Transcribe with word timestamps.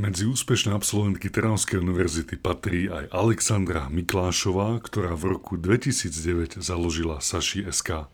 Medzi 0.00 0.24
úspešné 0.24 0.72
absolventky 0.72 1.28
Trnavskej 1.28 1.76
univerzity 1.76 2.40
patrí 2.40 2.88
aj 2.88 3.12
Alexandra 3.12 3.92
Miklášová, 3.92 4.80
ktorá 4.80 5.12
v 5.12 5.36
roku 5.36 5.60
2009 5.60 6.56
založila 6.64 7.20
Saši 7.20 7.68
SK. 7.68 8.08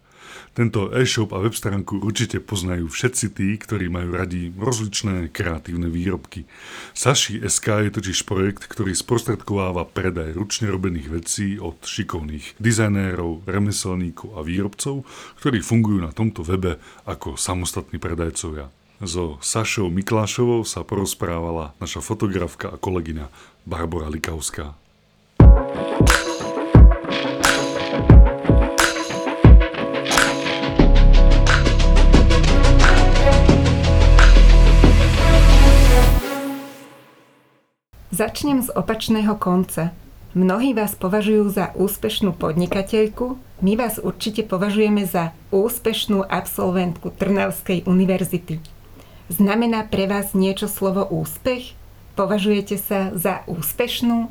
Tento 0.59 0.91
e-shop 0.91 1.31
a 1.31 1.39
web 1.39 1.55
stránku 1.55 2.03
určite 2.03 2.43
poznajú 2.43 2.91
všetci 2.91 3.27
tí, 3.39 3.55
ktorí 3.55 3.87
majú 3.87 4.19
radi 4.19 4.51
rozličné 4.59 5.31
kreatívne 5.31 5.87
výrobky. 5.87 6.51
Saši 6.91 7.47
SK 7.47 7.87
je 7.87 7.91
totiž 8.03 8.27
projekt, 8.27 8.67
ktorý 8.67 8.91
sprostredkováva 8.91 9.87
predaj 9.87 10.35
ručne 10.35 10.67
robených 10.67 11.07
vecí 11.07 11.55
od 11.63 11.87
šikovných 11.87 12.59
dizajnérov, 12.59 13.47
remeselníkov 13.47 14.35
a 14.35 14.43
výrobcov, 14.43 15.07
ktorí 15.39 15.63
fungujú 15.63 16.03
na 16.03 16.11
tomto 16.11 16.43
webe 16.43 16.83
ako 17.07 17.39
samostatní 17.39 18.03
predajcovia. 18.03 18.75
So 19.05 19.37
Sašou 19.45 19.93
Miklášovou 19.93 20.65
sa 20.65 20.81
porozprávala 20.81 21.77
naša 21.77 22.01
fotografka 22.01 22.73
a 22.73 22.81
kolegyňa 22.81 23.29
Barbara 23.69 24.09
Likauská. 24.09 24.73
Začnem 38.09 38.65
z 38.65 38.73
opačného 38.73 39.37
konca. 39.37 39.93
Mnohí 40.33 40.73
vás 40.73 40.97
považujú 40.97 41.53
za 41.53 41.77
úspešnú 41.77 42.33
podnikateľku, 42.33 43.37
my 43.61 43.73
vás 43.77 44.01
určite 44.01 44.41
považujeme 44.41 45.05
za 45.05 45.37
úspešnú 45.53 46.25
absolventku 46.25 47.13
Trnavskej 47.13 47.85
univerzity. 47.85 48.76
Znamená 49.27 49.83
pre 49.91 50.07
vás 50.07 50.39
niečo 50.39 50.71
slovo 50.71 51.03
úspech? 51.03 51.75
Považujete 52.15 52.79
sa 52.79 53.11
za 53.13 53.43
úspešnú? 53.51 54.31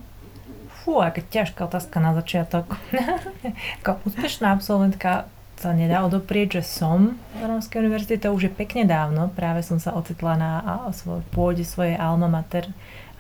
Fú, 0.82 1.04
aká 1.04 1.20
ťažká 1.20 1.68
otázka 1.68 1.98
na 2.00 2.16
začiatok. 2.16 2.66
Ako 3.84 4.00
úspešná 4.08 4.56
absolventka 4.56 5.28
sa 5.56 5.72
nedá 5.72 6.04
odoprieť, 6.04 6.60
že 6.60 6.64
som 6.68 7.16
v 7.40 7.42
Rómskej 7.42 7.80
univerzite, 7.80 8.20
to 8.20 8.36
už 8.36 8.48
je 8.48 8.52
pekne 8.52 8.84
dávno. 8.84 9.32
Práve 9.32 9.64
som 9.64 9.80
sa 9.80 9.96
ocitla 9.96 10.36
na 10.36 10.52
svoj, 10.92 11.24
pôde 11.32 11.64
svojej 11.64 11.96
alma 11.96 12.28
mater 12.28 12.68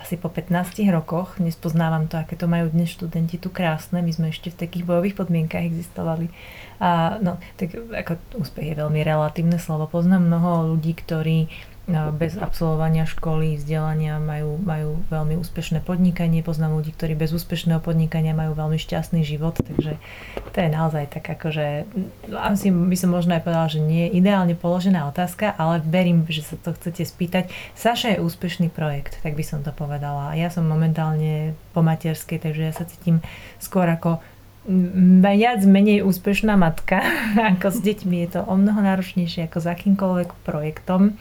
asi 0.06 0.20
po 0.20 0.30
15 0.30 0.86
rokoch. 0.92 1.40
Nespoznávam 1.42 2.06
to, 2.06 2.20
aké 2.20 2.36
to 2.36 2.46
majú 2.46 2.70
dnes 2.70 2.92
študenti 2.92 3.40
tu 3.40 3.50
krásne. 3.50 4.04
My 4.04 4.12
sme 4.12 4.30
ešte 4.30 4.52
v 4.52 4.60
takých 4.68 4.86
bojových 4.86 5.16
podmienkach 5.18 5.64
existovali. 5.64 6.30
A, 6.78 7.18
no, 7.24 7.40
tak 7.56 7.74
ako 7.74 8.20
úspech 8.38 8.76
je 8.76 8.80
veľmi 8.84 9.02
relatívne 9.02 9.58
slovo. 9.58 9.88
Poznám 9.88 10.28
mnoho 10.28 10.76
ľudí, 10.76 10.94
ktorí 10.94 11.48
bez 12.18 12.34
absolvovania 12.42 13.06
školy, 13.06 13.62
vzdelania 13.62 14.18
majú, 14.18 14.58
majú 14.58 15.06
veľmi 15.14 15.38
úspešné 15.38 15.86
podnikanie. 15.86 16.42
Poznám 16.42 16.82
ľudí, 16.82 16.90
ktorí 16.90 17.14
bez 17.14 17.30
úspešného 17.30 17.78
podnikania 17.78 18.34
majú 18.34 18.58
veľmi 18.58 18.82
šťastný 18.82 19.22
život, 19.22 19.54
takže 19.62 20.02
to 20.50 20.58
je 20.58 20.70
naozaj 20.74 21.14
tak 21.14 21.30
akože, 21.30 21.86
asi 22.34 22.74
by 22.74 22.98
som 22.98 23.14
možno 23.14 23.38
aj 23.38 23.46
povedala, 23.46 23.70
že 23.70 23.86
nie 23.86 24.10
je 24.10 24.18
ideálne 24.18 24.58
položená 24.58 25.06
otázka, 25.06 25.54
ale 25.54 25.78
verím, 25.86 26.26
že 26.26 26.42
sa 26.42 26.58
to 26.58 26.74
chcete 26.74 27.06
spýtať. 27.06 27.54
Saša 27.78 28.18
je 28.18 28.24
úspešný 28.26 28.74
projekt, 28.74 29.22
tak 29.22 29.38
by 29.38 29.46
som 29.46 29.62
to 29.62 29.70
povedala. 29.70 30.34
Ja 30.34 30.50
som 30.50 30.66
momentálne 30.66 31.54
po 31.78 31.86
materskej, 31.86 32.42
takže 32.42 32.66
ja 32.66 32.74
sa 32.74 32.90
cítim 32.90 33.22
skôr 33.62 33.86
ako 33.86 34.26
viac 35.22 35.62
menej 35.62 36.02
úspešná 36.02 36.58
matka 36.58 37.06
ako 37.54 37.70
s 37.70 37.80
deťmi. 37.86 38.26
Je 38.26 38.30
to 38.34 38.42
o 38.42 38.58
mnoho 38.58 38.82
náročnejšie 38.82 39.46
ako 39.46 39.62
s 39.62 39.68
akýmkoľvek 39.70 40.30
projektom. 40.42 41.14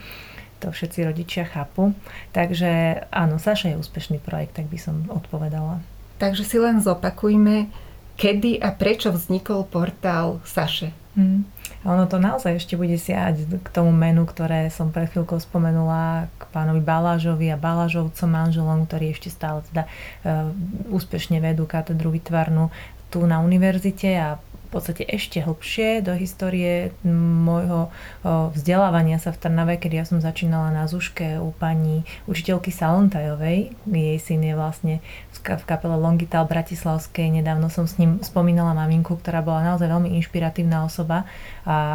To 0.65 0.73
všetci 0.73 1.05
rodičia 1.05 1.45
chápu. 1.45 1.93
Takže 2.33 3.05
áno, 3.13 3.37
Saša 3.37 3.77
je 3.77 3.81
úspešný 3.85 4.17
projekt, 4.25 4.57
tak 4.57 4.73
by 4.73 4.81
som 4.81 5.05
odpovedala. 5.13 5.85
Takže 6.17 6.41
si 6.41 6.57
len 6.57 6.81
zopakujme, 6.81 7.69
kedy 8.17 8.65
a 8.65 8.73
prečo 8.73 9.13
vznikol 9.13 9.69
portál 9.69 10.41
Saše. 10.49 10.97
Hmm. 11.15 11.47
Ono 11.85 12.09
to 12.09 12.17
naozaj 12.17 12.59
ešte 12.59 12.75
bude 12.81 12.97
siať 12.97 13.61
k 13.61 13.69
tomu 13.71 13.93
menu, 13.93 14.25
ktoré 14.25 14.73
som 14.73 14.89
pred 14.89 15.07
chvíľkou 15.13 15.37
spomenula, 15.37 16.33
k 16.41 16.43
pánovi 16.49 16.81
Balážovi 16.81 17.53
a 17.53 17.61
Balážovcom 17.61 18.31
manželom, 18.33 18.89
ktorí 18.89 19.13
ešte 19.13 19.29
stále 19.29 19.63
teda 19.69 19.85
uh, 19.85 20.51
úspešne 20.91 21.39
vedú 21.45 21.69
katedru 21.69 22.09
vytvarnú 22.09 22.73
tu 23.15 23.23
na 23.29 23.39
univerzite 23.45 24.11
a 24.17 24.43
podstate 24.75 25.07
ešte 25.07 25.39
hlbšie 25.39 26.03
do 26.03 26.19
histórie 26.19 26.91
môjho 27.07 27.95
vzdelávania 28.27 29.23
sa 29.23 29.31
v 29.31 29.39
Trnave, 29.39 29.79
kedy 29.79 30.03
ja 30.03 30.05
som 30.05 30.19
začínala 30.19 30.75
na 30.75 30.91
Zuške 30.91 31.39
u 31.39 31.55
pani 31.55 32.03
učiteľky 32.27 32.75
Salontajovej. 32.75 33.71
Jej 33.87 34.19
syn 34.19 34.43
je 34.43 34.55
vlastne 34.59 34.95
v 35.31 35.65
kapele 35.65 35.95
Longital 35.95 36.51
Bratislavskej. 36.51 37.31
Nedávno 37.41 37.71
som 37.71 37.87
s 37.87 37.97
ním 38.03 38.19
spomínala 38.27 38.75
maminku, 38.75 39.15
ktorá 39.15 39.41
bola 39.41 39.63
naozaj 39.63 39.87
veľmi 39.87 40.19
inšpiratívna 40.19 40.83
osoba 40.83 41.25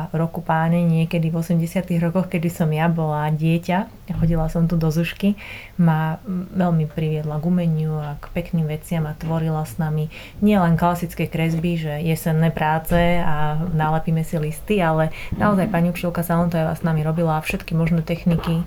roku 0.09 0.41
páne 0.41 0.81
niekedy 0.81 1.29
v 1.29 1.45
80 1.45 1.85
rokoch, 2.01 2.25
kedy 2.25 2.49
som 2.49 2.69
ja 2.73 2.89
bola 2.89 3.29
dieťa, 3.29 4.09
chodila 4.17 4.49
som 4.49 4.65
tu 4.65 4.73
do 4.81 4.89
Zušky, 4.89 5.37
ma 5.77 6.17
veľmi 6.57 6.89
priviedla 6.89 7.37
k 7.37 7.45
umeniu 7.45 7.93
a 8.01 8.17
k 8.17 8.33
pekným 8.33 8.65
veciam 8.65 9.05
a 9.05 9.13
tvorila 9.13 9.61
s 9.61 9.77
nami 9.77 10.09
nielen 10.41 10.73
klasické 10.73 11.29
kresby, 11.29 11.77
že 11.77 11.93
jesenné 12.01 12.49
práce, 12.49 12.97
a 13.21 13.61
nalepíme 13.69 14.25
si 14.25 14.41
listy, 14.41 14.81
ale 14.81 15.13
naozaj 15.37 15.69
pani 15.69 15.93
učiteľka 15.93 16.25
Salontojeva 16.25 16.73
s 16.73 16.81
nami 16.81 17.05
robila 17.05 17.37
všetky 17.37 17.77
možné 17.77 18.01
techniky, 18.01 18.65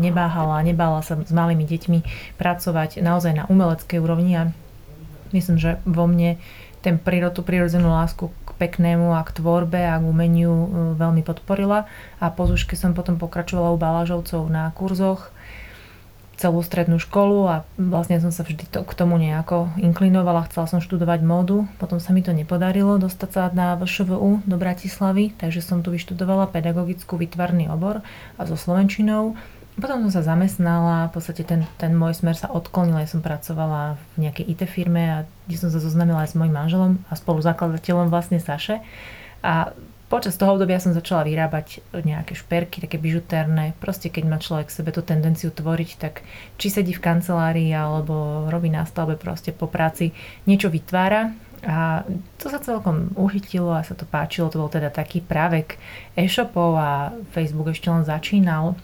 nebáhala, 0.00 0.64
nebála 0.64 1.04
sa 1.04 1.20
s 1.20 1.32
malými 1.32 1.68
deťmi 1.68 1.98
pracovať 2.40 3.04
naozaj 3.04 3.32
na 3.36 3.44
umeleckej 3.52 4.00
úrovni 4.00 4.32
a 4.40 4.42
myslím, 5.36 5.60
že 5.60 5.76
vo 5.84 6.08
mne 6.08 6.40
ten 6.80 6.96
prírodu, 6.96 7.42
prírodzenú 7.42 7.90
lásku 7.90 8.30
k 8.30 8.47
peknému 8.58 9.14
a 9.14 9.22
k 9.22 9.38
tvorbe 9.38 9.78
a 9.78 9.96
k 9.96 10.04
umeniu 10.04 10.52
e, 10.52 10.66
veľmi 10.98 11.22
podporila 11.22 11.86
a 12.18 12.26
po 12.28 12.44
Zuške 12.50 12.74
som 12.74 12.92
potom 12.92 13.16
pokračovala 13.16 13.72
u 13.72 13.78
Balažovcov 13.78 14.50
na 14.50 14.74
kurzoch 14.74 15.30
celú 16.38 16.62
strednú 16.62 17.02
školu 17.02 17.50
a 17.50 17.56
vlastne 17.74 18.22
som 18.22 18.30
sa 18.30 18.46
vždy 18.46 18.70
to, 18.70 18.86
k 18.86 18.92
tomu 18.94 19.18
nejako 19.18 19.74
inklinovala. 19.74 20.46
Chcela 20.46 20.70
som 20.70 20.78
študovať 20.78 21.26
módu, 21.26 21.66
potom 21.82 21.98
sa 21.98 22.14
mi 22.14 22.22
to 22.22 22.30
nepodarilo 22.30 22.94
dostať 23.02 23.30
sa 23.34 23.42
na 23.50 23.74
VŠVU 23.74 24.46
do 24.46 24.56
Bratislavy, 24.56 25.34
takže 25.34 25.58
som 25.58 25.82
tu 25.82 25.90
vyštudovala 25.90 26.46
pedagogickú 26.54 27.18
vytvarný 27.18 27.66
obor 27.66 28.06
a 28.38 28.42
so 28.46 28.54
Slovenčinou. 28.54 29.34
Potom 29.78 30.02
som 30.06 30.10
sa 30.10 30.34
zamestnala, 30.34 31.06
v 31.06 31.12
podstate 31.14 31.46
ten, 31.46 31.62
ten 31.78 31.94
môj 31.94 32.18
smer 32.18 32.34
sa 32.34 32.50
odklonil, 32.50 32.98
ja 32.98 33.06
som 33.06 33.22
pracovala 33.22 33.94
v 34.18 34.26
nejakej 34.26 34.44
IT 34.50 34.62
firme 34.66 35.02
a 35.06 35.16
kde 35.46 35.56
som 35.56 35.70
sa 35.70 35.78
zoznamila 35.78 36.26
aj 36.26 36.34
s 36.34 36.38
mojim 36.38 36.50
manželom 36.50 36.98
a 37.06 37.14
spoluzakladateľom 37.14 38.10
vlastne 38.10 38.42
Saše. 38.42 38.82
A 39.46 39.70
Počas 40.08 40.40
toho 40.40 40.56
obdobia 40.56 40.80
som 40.80 40.96
začala 40.96 41.20
vyrábať 41.20 41.84
nejaké 41.92 42.32
šperky, 42.32 42.80
také 42.80 42.96
bižutérne. 42.96 43.76
Proste 43.76 44.08
keď 44.08 44.24
má 44.24 44.40
človek 44.40 44.72
sebe 44.72 44.88
tú 44.88 45.04
tendenciu 45.04 45.52
tvoriť, 45.52 45.90
tak 46.00 46.24
či 46.56 46.72
sedí 46.72 46.96
v 46.96 47.04
kancelárii 47.04 47.68
alebo 47.76 48.48
robí 48.48 48.72
na 48.72 48.88
stavbe 48.88 49.20
proste 49.20 49.52
po 49.52 49.68
práci, 49.68 50.16
niečo 50.48 50.72
vytvára. 50.72 51.36
A 51.60 52.08
to 52.40 52.48
sa 52.48 52.56
celkom 52.56 53.12
uchytilo 53.20 53.76
a 53.76 53.84
sa 53.84 53.92
to 53.92 54.08
páčilo. 54.08 54.48
To 54.48 54.64
bol 54.64 54.72
teda 54.72 54.88
taký 54.88 55.20
právek 55.20 55.76
e-shopov 56.16 56.80
a 56.80 57.12
Facebook 57.36 57.68
ešte 57.68 57.92
len 57.92 58.08
začínal. 58.08 58.80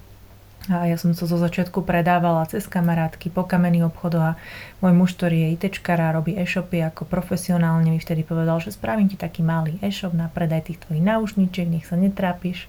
A 0.72 0.88
ja 0.88 0.96
som 0.96 1.12
to 1.12 1.28
zo 1.28 1.36
začiatku 1.36 1.84
predávala 1.84 2.48
cez 2.48 2.64
kamarátky 2.64 3.28
po 3.28 3.44
kamenných 3.44 3.92
obchodoch 3.92 4.32
a 4.32 4.38
môj 4.80 4.92
muž, 4.96 5.12
ktorý 5.12 5.36
je 5.44 5.52
ITčkar 5.60 6.00
a 6.00 6.16
robí 6.16 6.32
e-shopy 6.40 6.80
ako 6.80 7.04
profesionálne, 7.04 7.92
mi 7.92 8.00
vtedy 8.00 8.24
povedal, 8.24 8.56
že 8.64 8.72
spravím 8.72 9.12
ti 9.12 9.20
taký 9.20 9.44
malý 9.44 9.76
e-shop 9.84 10.16
na 10.16 10.32
predaj 10.32 10.72
tých 10.72 10.80
tvojich 10.88 11.04
náušničiek, 11.04 11.68
nech 11.68 11.84
sa 11.84 12.00
netrápiš. 12.00 12.64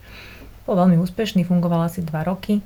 Bol 0.68 0.76
veľmi 0.76 1.00
úspešný, 1.00 1.48
fungoval 1.48 1.88
asi 1.88 2.04
2 2.04 2.12
roky. 2.28 2.60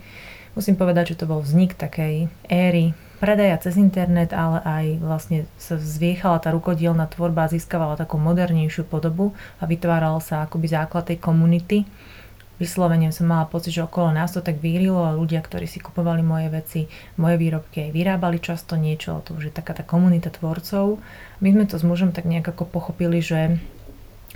Musím 0.58 0.74
povedať, 0.74 1.14
že 1.14 1.20
to 1.22 1.30
bol 1.30 1.46
vznik 1.46 1.78
takej 1.78 2.26
éry 2.50 2.98
predaja 3.20 3.60
cez 3.60 3.76
internet, 3.76 4.32
ale 4.32 4.64
aj 4.64 4.86
vlastne 5.04 5.38
sa 5.60 5.76
zviechala 5.76 6.40
tá 6.40 6.56
rukodielna 6.56 7.06
tvorba 7.12 7.46
a 7.46 7.52
získavala 7.52 8.00
takú 8.00 8.16
modernejšiu 8.16 8.88
podobu 8.88 9.36
a 9.60 9.68
vytváral 9.68 10.18
sa 10.24 10.48
akoby 10.48 10.72
základ 10.72 11.06
tej 11.06 11.20
komunity 11.20 11.84
vyslovene 12.60 13.10
som 13.16 13.26
mala 13.26 13.48
pocit, 13.48 13.74
že 13.74 13.88
okolo 13.88 14.12
nás 14.12 14.36
to 14.36 14.44
tak 14.44 14.60
vírilo 14.60 15.02
a 15.08 15.16
ľudia, 15.16 15.40
ktorí 15.40 15.66
si 15.66 15.80
kupovali 15.80 16.22
moje 16.22 16.48
veci, 16.52 16.82
moje 17.16 17.40
výrobky 17.40 17.90
aj 17.90 17.92
vyrábali 17.96 18.38
často 18.44 18.76
niečo, 18.76 19.24
to 19.24 19.40
už 19.40 19.50
je 19.50 19.54
taká 19.56 19.74
tá 19.74 19.82
komunita 19.82 20.30
tvorcov. 20.30 21.00
My 21.40 21.56
sme 21.56 21.66
to 21.66 21.80
s 21.80 21.88
mužom 21.88 22.12
tak 22.12 22.28
nejak 22.28 22.52
ako 22.52 22.68
pochopili, 22.68 23.24
že 23.24 23.58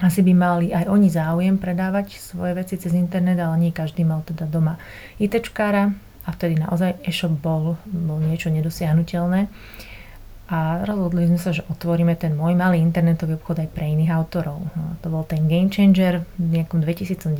asi 0.01 0.25
by 0.25 0.33
mali 0.33 0.67
aj 0.73 0.89
oni 0.89 1.11
záujem 1.11 1.61
predávať 1.61 2.17
svoje 2.17 2.57
veci 2.57 2.81
cez 2.81 2.97
internet, 2.97 3.37
ale 3.37 3.61
nie 3.61 3.71
každý 3.75 4.01
mal 4.01 4.25
teda 4.25 4.49
doma 4.49 4.81
ITčkára 5.21 5.93
a 6.23 6.29
vtedy 6.31 6.57
naozaj 6.57 7.03
e-shop 7.05 7.35
bol, 7.37 7.77
bol 7.85 8.17
niečo 8.23 8.49
nedosiahnutelné. 8.49 9.51
A 10.51 10.83
rozhodli 10.83 11.23
sme 11.31 11.39
sa, 11.39 11.55
že 11.55 11.63
otvoríme 11.71 12.19
ten 12.19 12.35
môj 12.35 12.59
malý 12.59 12.83
internetový 12.83 13.39
obchod 13.39 13.63
aj 13.63 13.69
pre 13.71 13.87
iných 13.95 14.11
autorov. 14.11 14.59
No, 14.75 14.99
to 14.99 15.07
bol 15.07 15.23
ten 15.23 15.47
game 15.47 15.71
changer 15.71 16.27
v 16.35 16.59
nejakom 16.59 16.83
2009 16.83 17.31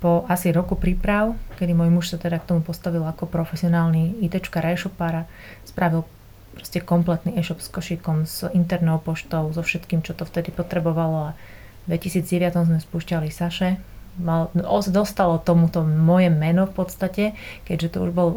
Po 0.00 0.24
asi 0.30 0.54
roku 0.54 0.78
príprav, 0.78 1.34
kedy 1.58 1.74
môj 1.74 1.90
muž 1.90 2.14
sa 2.14 2.16
teda 2.16 2.38
k 2.40 2.48
tomu 2.48 2.62
postavil 2.62 3.02
ako 3.04 3.28
profesionálny 3.28 4.22
ITčka 4.22 4.62
e-shopára, 4.70 5.28
spravil 5.66 6.06
proste 6.54 6.80
kompletný 6.80 7.36
e-shop 7.36 7.60
s 7.60 7.68
košíkom, 7.68 8.24
s 8.24 8.46
internou 8.54 9.02
poštou, 9.02 9.50
so 9.50 9.60
všetkým, 9.60 10.00
čo 10.00 10.16
to 10.16 10.24
vtedy 10.24 10.54
potrebovalo 10.54 11.34
a 11.34 11.36
v 11.84 11.96
2009 11.98 12.70
sme 12.70 12.78
spúšťali 12.80 13.28
Saše. 13.28 13.76
Mal, 14.20 14.48
dostalo 14.88 15.42
tomuto 15.42 15.82
moje 15.84 16.32
meno 16.32 16.64
v 16.64 16.74
podstate, 16.80 17.24
keďže 17.68 17.96
to 17.96 17.98
už 18.08 18.10
bol 18.14 18.28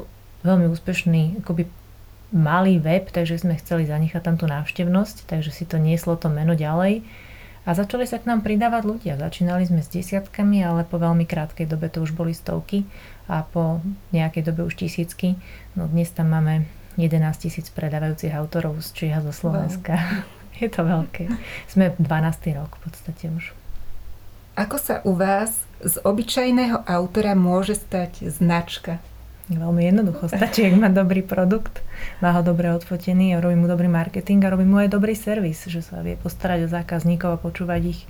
veľmi 0.43 0.67
úspešný 0.67 1.43
akoby 1.43 1.69
malý 2.33 2.81
web, 2.81 3.13
takže 3.13 3.45
sme 3.45 3.53
chceli 3.61 3.85
zanechať 3.85 4.21
tam 4.25 4.35
tú 4.41 4.49
návštevnosť, 4.49 5.29
takže 5.29 5.53
si 5.53 5.69
to 5.69 5.77
nieslo 5.77 6.17
to 6.17 6.27
meno 6.33 6.57
ďalej. 6.57 7.05
A 7.63 7.71
začali 7.71 8.03
sa 8.03 8.19
k 8.19 8.27
nám 8.27 8.43
pridávať 8.43 8.83
ľudia. 8.83 9.13
Začínali 9.15 9.63
sme 9.63 9.79
s 9.79 9.87
desiatkami, 9.87 10.59
ale 10.65 10.83
po 10.83 10.99
veľmi 10.99 11.23
krátkej 11.23 11.69
dobe 11.69 11.87
to 11.87 12.03
už 12.03 12.11
boli 12.11 12.35
stovky 12.35 12.83
a 13.31 13.47
po 13.47 13.79
nejakej 14.11 14.51
dobe 14.51 14.67
už 14.67 14.75
tisícky. 14.75 15.39
No 15.79 15.87
dnes 15.87 16.11
tam 16.11 16.35
máme 16.35 16.67
11 16.99 17.23
tisíc 17.39 17.71
predávajúcich 17.71 18.35
autorov 18.35 18.83
z 18.83 18.89
Číha 18.91 19.23
zo 19.23 19.31
Slovenska. 19.31 19.95
Wow. 19.95 20.41
Je 20.61 20.67
to 20.67 20.83
veľké. 20.83 21.31
Sme 21.71 21.95
12. 21.97 22.59
rok 22.59 22.75
v 22.77 22.81
podstate 22.83 23.31
už. 23.31 23.55
Ako 24.53 24.77
sa 24.77 25.01
u 25.01 25.17
vás 25.17 25.65
z 25.81 25.97
obyčajného 26.03 26.85
autora 26.85 27.33
môže 27.33 27.79
stať 27.79 28.27
značka? 28.29 29.01
Veľmi 29.51 29.83
jednoducho. 29.91 30.31
Stačí, 30.31 30.63
ak 30.63 30.75
má 30.79 30.87
dobrý 30.87 31.19
produkt, 31.19 31.83
má 32.23 32.31
ho 32.31 32.39
dobre 32.39 32.71
odfotený 32.71 33.35
robí 33.43 33.59
mu 33.59 33.67
dobrý 33.67 33.91
marketing 33.91 34.39
a 34.47 34.55
robí 34.55 34.63
mu 34.63 34.79
aj 34.79 34.95
dobrý 34.95 35.19
servis, 35.19 35.67
že 35.67 35.83
sa 35.83 35.99
vie 35.99 36.15
postarať 36.15 36.63
o 36.63 36.71
zákazníkov 36.71 37.29
a 37.35 37.41
počúvať 37.43 37.81
ich 37.91 38.01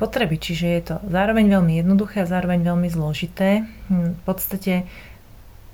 potreby. 0.00 0.40
Čiže 0.40 0.66
je 0.72 0.82
to 0.88 0.94
zároveň 1.12 1.52
veľmi 1.52 1.84
jednoduché 1.84 2.24
a 2.24 2.30
zároveň 2.30 2.64
veľmi 2.64 2.88
zložité. 2.88 3.68
Hm, 3.92 4.16
v 4.16 4.22
podstate 4.24 4.88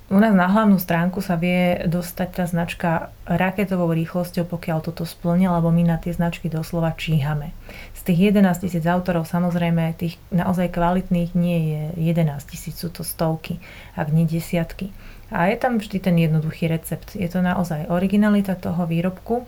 u 0.07 0.17
nás 0.23 0.31
na 0.31 0.47
hlavnú 0.47 0.79
stránku 0.79 1.19
sa 1.19 1.35
vie 1.35 1.83
dostať 1.83 2.29
tá 2.31 2.43
značka 2.47 3.11
raketovou 3.27 3.91
rýchlosťou, 3.91 4.47
pokiaľ 4.47 4.79
toto 4.79 5.03
splňa, 5.03 5.59
lebo 5.59 5.67
my 5.67 5.83
na 5.83 5.97
tie 5.99 6.15
značky 6.15 6.47
doslova 6.47 6.95
číhame. 6.95 7.51
Z 7.91 8.07
tých 8.07 8.31
11 8.31 8.63
tisíc 8.63 8.87
autorov 8.87 9.27
samozrejme 9.27 9.91
tých 9.99 10.15
naozaj 10.31 10.71
kvalitných 10.71 11.35
nie 11.35 11.59
je 11.75 11.81
11 12.15 12.39
tisíc, 12.47 12.79
sú 12.79 12.87
to 12.87 13.03
stovky, 13.03 13.59
ak 13.99 14.07
nie 14.15 14.23
desiatky. 14.23 14.95
A 15.27 15.51
je 15.51 15.59
tam 15.59 15.75
vždy 15.75 15.99
ten 15.99 16.15
jednoduchý 16.15 16.71
recept. 16.71 17.19
Je 17.19 17.27
to 17.27 17.43
naozaj 17.43 17.91
originalita 17.91 18.55
toho 18.55 18.87
výrobku, 18.87 19.43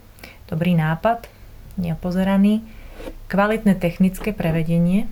dobrý 0.51 0.75
nápad, 0.75 1.31
neopozeraný, 1.79 2.59
kvalitné 3.31 3.79
technické 3.79 4.35
prevedenie, 4.35 5.07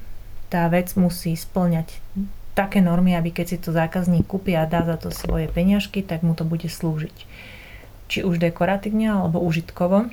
tá 0.52 0.68
vec 0.68 0.92
musí 1.00 1.40
splňať 1.40 2.04
také 2.58 2.82
normy, 2.82 3.14
aby 3.14 3.30
keď 3.30 3.46
si 3.46 3.58
to 3.62 3.70
zákazník 3.70 4.26
kúpi 4.26 4.58
a 4.58 4.66
dá 4.66 4.82
za 4.82 4.98
to 4.98 5.14
svoje 5.14 5.46
peňažky, 5.46 6.02
tak 6.02 6.26
mu 6.26 6.34
to 6.34 6.42
bude 6.42 6.66
slúžiť. 6.66 7.18
Či 8.10 8.26
už 8.26 8.42
dekoratívne 8.42 9.14
alebo 9.14 9.38
užitkovo. 9.46 10.10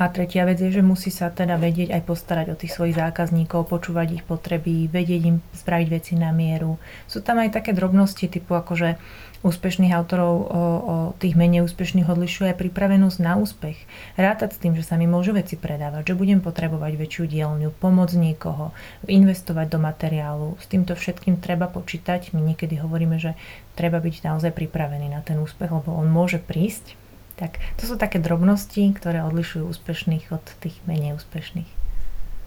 A 0.00 0.08
tretia 0.08 0.48
vec 0.48 0.56
je, 0.56 0.72
že 0.72 0.80
musí 0.80 1.12
sa 1.12 1.28
teda 1.28 1.60
vedieť 1.60 1.92
aj 1.92 2.02
postarať 2.08 2.46
o 2.48 2.56
tých 2.56 2.72
svojich 2.72 2.96
zákazníkov, 2.96 3.68
počúvať 3.68 4.16
ich 4.16 4.24
potreby, 4.24 4.88
vedieť 4.88 5.22
im 5.28 5.36
spraviť 5.52 5.88
veci 5.92 6.16
na 6.16 6.32
mieru. 6.32 6.80
Sú 7.04 7.20
tam 7.20 7.36
aj 7.36 7.52
také 7.60 7.76
drobnosti 7.76 8.24
typu 8.24 8.56
akože 8.56 8.96
úspešných 9.40 9.92
autorov 9.92 10.32
o, 10.32 10.40
o 10.48 10.96
tých 11.16 11.36
menej 11.36 11.64
úspešných 11.68 12.08
odlišuje 12.08 12.52
aj 12.52 12.60
pripravenosť 12.60 13.18
na 13.20 13.36
úspech. 13.40 13.76
Rátať 14.16 14.56
s 14.56 14.60
tým, 14.60 14.72
že 14.76 14.84
sa 14.84 14.96
mi 14.96 15.04
môžu 15.04 15.36
veci 15.36 15.60
predávať, 15.60 16.12
že 16.12 16.18
budem 16.18 16.40
potrebovať 16.44 16.96
väčšiu 16.96 17.24
dielňu, 17.28 17.68
pomoc 17.76 18.12
niekoho, 18.16 18.72
investovať 19.04 19.66
do 19.68 19.78
materiálu. 19.80 20.48
S 20.60 20.68
týmto 20.68 20.96
všetkým 20.96 21.40
treba 21.40 21.68
počítať. 21.68 22.32
My 22.36 22.40
niekedy 22.40 22.80
hovoríme, 22.80 23.16
že 23.16 23.36
treba 23.76 24.00
byť 24.00 24.24
naozaj 24.24 24.52
pripravený 24.52 25.12
na 25.12 25.20
ten 25.24 25.40
úspech, 25.40 25.72
lebo 25.72 25.92
on 25.92 26.08
môže 26.08 26.40
prísť. 26.40 26.96
Tak 27.40 27.56
to 27.80 27.88
sú 27.88 27.96
také 27.96 28.20
drobnosti, 28.20 28.92
ktoré 28.92 29.24
odlišujú 29.24 29.64
úspešných 29.64 30.28
od 30.28 30.44
tých 30.60 30.76
menej 30.84 31.16
úspešných. 31.16 31.80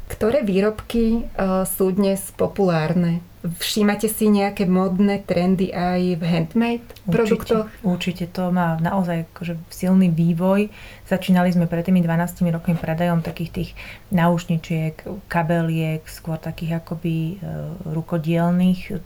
Ktoré 0.06 0.46
výrobky 0.46 1.26
uh, 1.34 1.66
sú 1.66 1.90
dnes 1.90 2.22
populárne? 2.38 3.26
Všímate 3.42 4.08
si 4.08 4.30
nejaké 4.30 4.70
modné 4.70 5.26
trendy 5.26 5.74
aj 5.74 6.22
v 6.22 6.24
handmade 6.24 6.86
určite, 6.86 7.12
produktoch? 7.12 7.68
Určite, 7.82 8.24
to 8.30 8.54
má 8.54 8.78
naozaj 8.78 9.26
akože 9.34 9.58
silný 9.74 10.14
vývoj. 10.14 10.70
Začínali 11.10 11.50
sme 11.52 11.66
pred 11.66 11.84
tými 11.84 12.06
12 12.06 12.46
rokmi 12.54 12.78
predajom 12.78 13.26
takých 13.26 13.52
tých 13.52 13.70
náušničiek, 14.14 15.02
kabeliek, 15.28 16.06
skôr 16.06 16.38
takých 16.38 16.86
akoby 16.86 17.42
uh, 17.42 17.74
rukodielných 17.90 19.02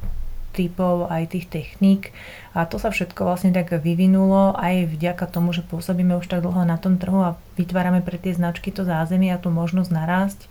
typov, 0.58 1.06
aj 1.14 1.38
tých 1.38 1.46
techník. 1.46 2.10
A 2.58 2.66
to 2.66 2.82
sa 2.82 2.90
všetko 2.90 3.22
vlastne 3.22 3.54
tak 3.54 3.70
vyvinulo 3.70 4.58
aj 4.58 4.90
vďaka 4.90 5.30
tomu, 5.30 5.54
že 5.54 5.62
pôsobíme 5.62 6.18
už 6.18 6.26
tak 6.26 6.42
dlho 6.42 6.66
na 6.66 6.82
tom 6.82 6.98
trhu 6.98 7.22
a 7.22 7.38
vytvárame 7.54 8.02
pre 8.02 8.18
tie 8.18 8.34
značky 8.34 8.74
to 8.74 8.82
zázemie 8.82 9.30
a 9.30 9.38
tú 9.38 9.54
možnosť 9.54 9.92
narásť 9.94 10.42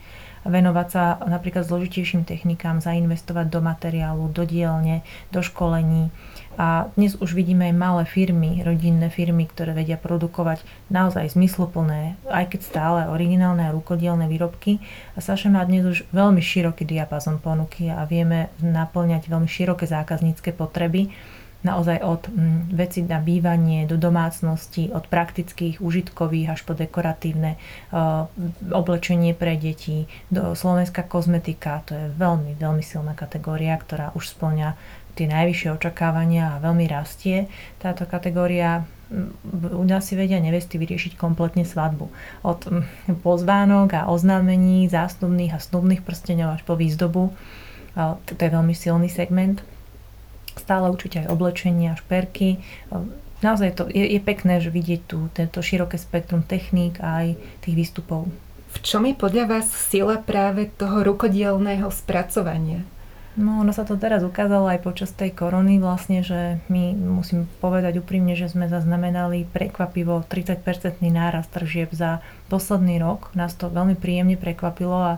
venovať 0.47 0.88
sa 0.88 1.19
napríklad 1.26 1.67
zložitejším 1.67 2.23
technikám, 2.23 2.79
zainvestovať 2.79 3.50
do 3.50 3.61
materiálu, 3.61 4.31
do 4.31 4.47
dielne, 4.47 5.03
do 5.35 5.43
školení. 5.43 6.14
A 6.56 6.88
dnes 6.97 7.20
už 7.20 7.37
vidíme 7.37 7.69
aj 7.69 7.75
malé 7.76 8.03
firmy, 8.08 8.64
rodinné 8.64 9.12
firmy, 9.12 9.44
ktoré 9.44 9.76
vedia 9.76 10.00
produkovať 10.00 10.64
naozaj 10.88 11.37
zmysluplné, 11.37 12.17
aj 12.32 12.56
keď 12.56 12.61
stále 12.64 13.00
originálne 13.12 13.69
a 13.69 13.75
rukodielne 13.76 14.25
výrobky. 14.25 14.81
A 15.14 15.20
Saša 15.20 15.53
má 15.53 15.61
dnes 15.69 15.85
už 15.85 16.08
veľmi 16.17 16.41
široký 16.41 16.88
diapazon 16.88 17.37
ponuky 17.37 17.93
a 17.93 18.08
vieme 18.08 18.49
naplňať 18.64 19.29
veľmi 19.29 19.49
široké 19.49 19.85
zákaznícke 19.85 20.56
potreby 20.56 21.12
naozaj 21.67 21.99
od 22.06 22.23
mm, 22.31 22.70
veci 22.79 23.03
na 23.03 23.19
bývanie 23.19 23.91
do 23.91 23.99
domácnosti, 23.99 24.94
od 24.94 25.11
praktických, 25.11 25.82
užitkových 25.82 26.55
až 26.55 26.61
po 26.62 26.79
dekoratívne 26.79 27.58
uh, 27.91 28.31
oblečenie 28.70 29.35
pre 29.35 29.58
deti, 29.58 30.06
do 30.31 30.55
slovenská 30.55 31.03
kozmetika, 31.11 31.82
to 31.91 31.99
je 31.99 32.06
veľmi, 32.14 32.55
veľmi 32.55 32.85
silná 32.87 33.19
kategória, 33.19 33.75
ktorá 33.75 34.14
už 34.14 34.31
splňa 34.38 34.79
tie 35.16 35.26
najvyššie 35.26 35.74
očakávania 35.80 36.54
a 36.54 36.60
veľmi 36.60 36.84
rastie. 36.86 37.48
Táto 37.80 38.04
kategória 38.04 38.84
u 39.72 39.84
nás 39.88 40.04
si 40.04 40.14
vedia 40.14 40.36
nevesty 40.36 40.76
vyriešiť 40.76 41.16
kompletne 41.16 41.64
svadbu. 41.64 42.12
Od 42.44 42.60
pozvánok 43.24 43.96
a 43.96 44.12
oznámení, 44.12 44.86
zástupných 44.92 45.56
a 45.56 45.62
snubných 45.62 46.04
prsteňov 46.04 46.60
až 46.60 46.62
po 46.68 46.76
výzdobu. 46.76 47.32
To 47.96 48.32
je 48.36 48.50
veľmi 48.52 48.76
silný 48.76 49.08
segment 49.08 49.64
stále 50.56 50.88
určite 50.88 51.22
aj 51.22 51.30
oblečenie 51.30 51.92
a 51.92 52.00
šperky. 52.00 52.58
Naozaj 53.44 53.70
to 53.76 53.82
je, 53.92 54.02
je 54.16 54.20
pekné, 54.20 54.58
že 54.58 54.72
vidieť 54.72 55.00
tu 55.04 55.28
tento 55.36 55.60
široké 55.60 56.00
spektrum 56.00 56.43
techník 56.43 56.98
a 57.05 57.22
aj 57.22 57.36
tých 57.62 57.76
výstupov. 57.76 58.26
V 58.72 58.79
čom 58.81 59.05
je 59.05 59.14
podľa 59.14 59.44
vás 59.46 59.69
sila 59.69 60.17
práve 60.20 60.72
toho 60.74 61.05
rukodielného 61.05 61.88
spracovania? 61.93 62.82
No, 63.36 63.60
ono 63.60 63.69
sa 63.69 63.84
to 63.84 64.00
teraz 64.00 64.24
ukázalo 64.24 64.64
aj 64.64 64.81
počas 64.81 65.12
tej 65.12 65.28
korony 65.36 65.76
vlastne, 65.76 66.24
že 66.24 66.56
my 66.72 66.96
musím 66.96 67.44
povedať 67.60 68.00
úprimne, 68.00 68.32
že 68.32 68.48
sme 68.48 68.64
zaznamenali 68.64 69.44
prekvapivo 69.52 70.24
30-percentný 70.24 71.12
nárast 71.12 71.52
tržieb 71.52 71.93
za 71.93 72.24
posledný 72.48 72.96
rok. 72.96 73.28
Nás 73.36 73.52
to 73.52 73.69
veľmi 73.69 73.93
príjemne 73.93 74.40
prekvapilo 74.40 74.96
a 74.96 75.12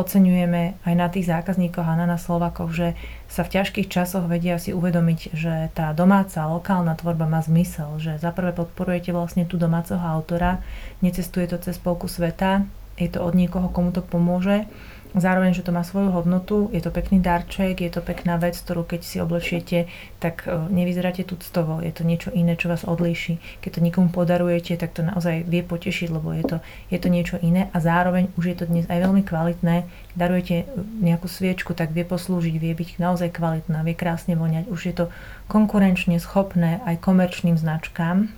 oceňujeme 0.00 0.80
aj 0.88 0.94
na 0.96 1.12
tých 1.12 1.28
zákazníkoch 1.28 1.84
a 1.84 2.00
na 2.00 2.08
nás 2.08 2.24
Slovakoch, 2.24 2.72
že 2.72 2.96
sa 3.28 3.44
v 3.44 3.60
ťažkých 3.60 3.92
časoch 3.92 4.24
vedia 4.24 4.56
si 4.56 4.72
uvedomiť, 4.72 5.36
že 5.36 5.68
tá 5.76 5.92
domáca, 5.92 6.48
lokálna 6.48 6.96
tvorba 6.96 7.28
má 7.28 7.44
zmysel, 7.44 8.00
že 8.00 8.16
zaprvé 8.16 8.56
podporujete 8.56 9.12
vlastne 9.12 9.44
tú 9.44 9.60
domáceho 9.60 10.00
autora, 10.00 10.64
necestuje 11.04 11.44
to 11.44 11.60
cez 11.60 11.76
polku 11.76 12.08
sveta, 12.08 12.64
je 12.96 13.08
to 13.12 13.20
od 13.20 13.36
niekoho, 13.36 13.68
komu 13.68 13.92
to 13.92 14.00
pomôže 14.00 14.64
Zároveň, 15.10 15.58
že 15.58 15.66
to 15.66 15.74
má 15.74 15.82
svoju 15.82 16.14
hodnotu, 16.14 16.70
je 16.70 16.78
to 16.78 16.94
pekný 16.94 17.18
darček, 17.18 17.82
je 17.82 17.90
to 17.90 17.98
pekná 17.98 18.38
vec, 18.38 18.54
ktorú 18.54 18.86
keď 18.86 19.00
si 19.02 19.18
oblečiete, 19.18 19.90
tak 20.22 20.46
e, 20.46 20.54
nevyzeráte 20.70 21.26
tuctovo, 21.26 21.82
je 21.82 21.90
to 21.90 22.06
niečo 22.06 22.30
iné, 22.30 22.54
čo 22.54 22.70
vás 22.70 22.86
odlíši. 22.86 23.42
Keď 23.58 23.70
to 23.74 23.80
nikomu 23.82 24.14
podarujete, 24.14 24.78
tak 24.78 24.94
to 24.94 25.02
naozaj 25.02 25.42
vie 25.50 25.66
potešiť, 25.66 26.14
lebo 26.14 26.30
je 26.30 26.44
to, 26.46 26.56
je 26.94 26.98
to 27.02 27.10
niečo 27.10 27.42
iné 27.42 27.74
a 27.74 27.82
zároveň 27.82 28.30
už 28.38 28.54
je 28.54 28.56
to 28.62 28.64
dnes 28.70 28.86
aj 28.86 29.02
veľmi 29.02 29.26
kvalitné. 29.26 29.90
Darujete 30.14 30.62
e, 30.62 30.64
nejakú 31.02 31.26
sviečku, 31.26 31.74
tak 31.74 31.90
vie 31.90 32.06
poslúžiť, 32.06 32.54
vie 32.54 32.70
byť 32.70 33.02
naozaj 33.02 33.34
kvalitná, 33.34 33.82
vie 33.82 33.98
krásne 33.98 34.38
voňať. 34.38 34.70
Už 34.70 34.80
je 34.86 34.94
to 34.94 35.04
konkurenčne 35.50 36.22
schopné 36.22 36.78
aj 36.86 37.02
komerčným 37.02 37.58
značkám, 37.58 38.30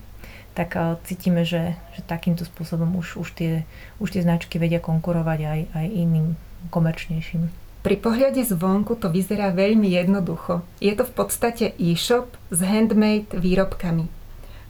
tak 0.57 0.73
e, 0.73 0.97
cítime, 1.05 1.45
že, 1.45 1.77
že 1.93 2.01
takýmto 2.09 2.49
spôsobom 2.49 2.97
už, 2.97 3.21
už, 3.21 3.29
tie, 3.37 3.69
už 4.01 4.17
tie 4.17 4.25
značky 4.25 4.57
vedia 4.57 4.81
konkurovať 4.81 5.41
aj, 5.45 5.61
aj 5.77 5.89
iným 5.93 6.33
komerčnejším. 6.71 7.51
Pri 7.83 7.97
pohľade 7.99 8.47
zvonku 8.47 8.95
to 8.95 9.11
vyzerá 9.11 9.51
veľmi 9.51 9.91
jednoducho. 9.91 10.63
Je 10.79 10.95
to 10.95 11.03
v 11.03 11.15
podstate 11.19 11.75
e-shop 11.83 12.31
s 12.55 12.63
handmade 12.63 13.35
výrobkami. 13.35 14.07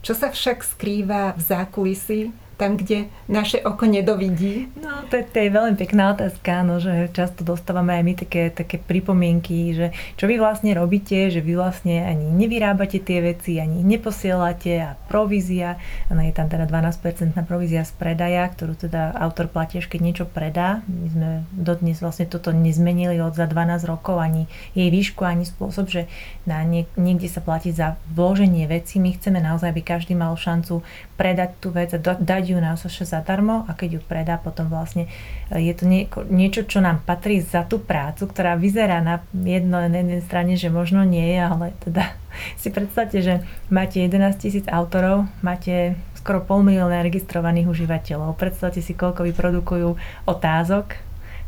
Čo 0.01 0.17
sa 0.17 0.33
však 0.33 0.65
skrýva 0.65 1.37
v 1.37 1.41
zákulisí, 1.45 2.19
tam, 2.55 2.79
kde 2.79 3.11
naše 3.27 3.59
oko 3.61 3.85
nedovidí? 3.85 4.71
No, 4.79 5.05
to 5.11 5.19
je, 5.19 5.23
to 5.27 5.37
je 5.43 5.49
veľmi 5.51 5.75
pekná 5.75 6.15
otázka, 6.15 6.63
no, 6.63 6.79
že 6.79 7.11
často 7.11 7.43
dostávame 7.43 7.93
aj 7.99 8.03
my 8.03 8.13
také, 8.15 8.43
také 8.49 8.81
pripomienky, 8.81 9.75
že 9.75 9.87
čo 10.15 10.25
vy 10.25 10.39
vlastne 10.39 10.73
robíte, 10.73 11.29
že 11.29 11.43
vy 11.43 11.59
vlastne 11.59 12.01
ani 12.07 12.31
nevyrábate 12.31 13.03
tie 13.03 13.19
veci, 13.19 13.59
ani 13.59 13.83
neposielate 13.83 14.71
a 14.79 14.95
provízia, 15.11 15.77
no 16.09 16.23
je 16.23 16.33
tam 16.33 16.47
teda 16.47 16.65
12% 16.65 17.35
provízia 17.43 17.83
z 17.83 17.93
predaja, 17.97 18.47
ktorú 18.49 18.79
teda 18.79 19.13
autor 19.19 19.51
platí, 19.51 19.77
keď 19.83 19.99
niečo 19.99 20.25
predá. 20.25 20.81
My 20.87 21.07
sme 21.11 21.29
dodnes 21.51 21.99
vlastne 21.99 22.25
toto 22.29 22.53
nezmenili 22.53 23.19
od 23.19 23.33
za 23.33 23.49
12 23.49 23.89
rokov, 23.89 24.21
ani 24.21 24.45
jej 24.77 24.93
výšku, 24.93 25.25
ani 25.25 25.43
spôsob, 25.43 25.89
že 25.89 26.05
na 26.45 26.61
nie, 26.61 26.85
niekde 26.95 27.27
sa 27.27 27.41
platí 27.41 27.73
za 27.73 27.97
vloženie 28.13 28.69
veci. 28.69 29.01
My 29.01 29.15
chceme 29.15 29.41
naozaj, 29.41 29.73
aby 29.73 29.81
každý 29.81 30.13
mal 30.13 30.33
šancu 30.37 30.85
predať 31.17 31.57
tú 31.59 31.73
vec 31.73 31.89
a 31.93 31.99
dať 31.99 32.42
ju 32.47 32.59
na 32.59 32.75
soše 32.75 33.07
zadarmo 33.07 33.63
a 33.67 33.71
keď 33.75 33.97
ju 33.97 34.01
predá, 34.03 34.35
potom 34.39 34.67
vlastne 34.67 35.07
e, 35.51 35.63
je 35.63 35.73
to 35.75 35.87
nie, 35.87 36.09
niečo, 36.27 36.67
čo 36.67 36.83
nám 36.83 37.03
patrí 37.03 37.39
za 37.39 37.63
tú 37.63 37.79
prácu, 37.79 38.27
ktorá 38.27 38.59
vyzerá 38.59 38.99
na 38.99 39.23
jedno, 39.31 39.79
na 39.79 39.99
jednej 40.01 40.21
strane, 40.23 40.53
že 40.59 40.67
možno 40.67 41.07
nie 41.07 41.35
je, 41.35 41.39
ale 41.39 41.65
teda 41.83 42.03
si 42.61 42.69
predstavte, 42.73 43.19
že 43.23 43.43
máte 43.71 44.03
11 44.03 44.35
tisíc 44.39 44.65
autorov, 44.67 45.29
máte 45.39 45.95
skoro 46.23 46.39
pol 46.39 46.63
milióna 46.63 47.03
registrovaných 47.03 47.67
užívateľov. 47.67 48.39
Predstavte 48.39 48.79
si, 48.79 48.95
koľko 48.95 49.27
vyprodukujú 49.27 49.99
otázok, 50.23 50.95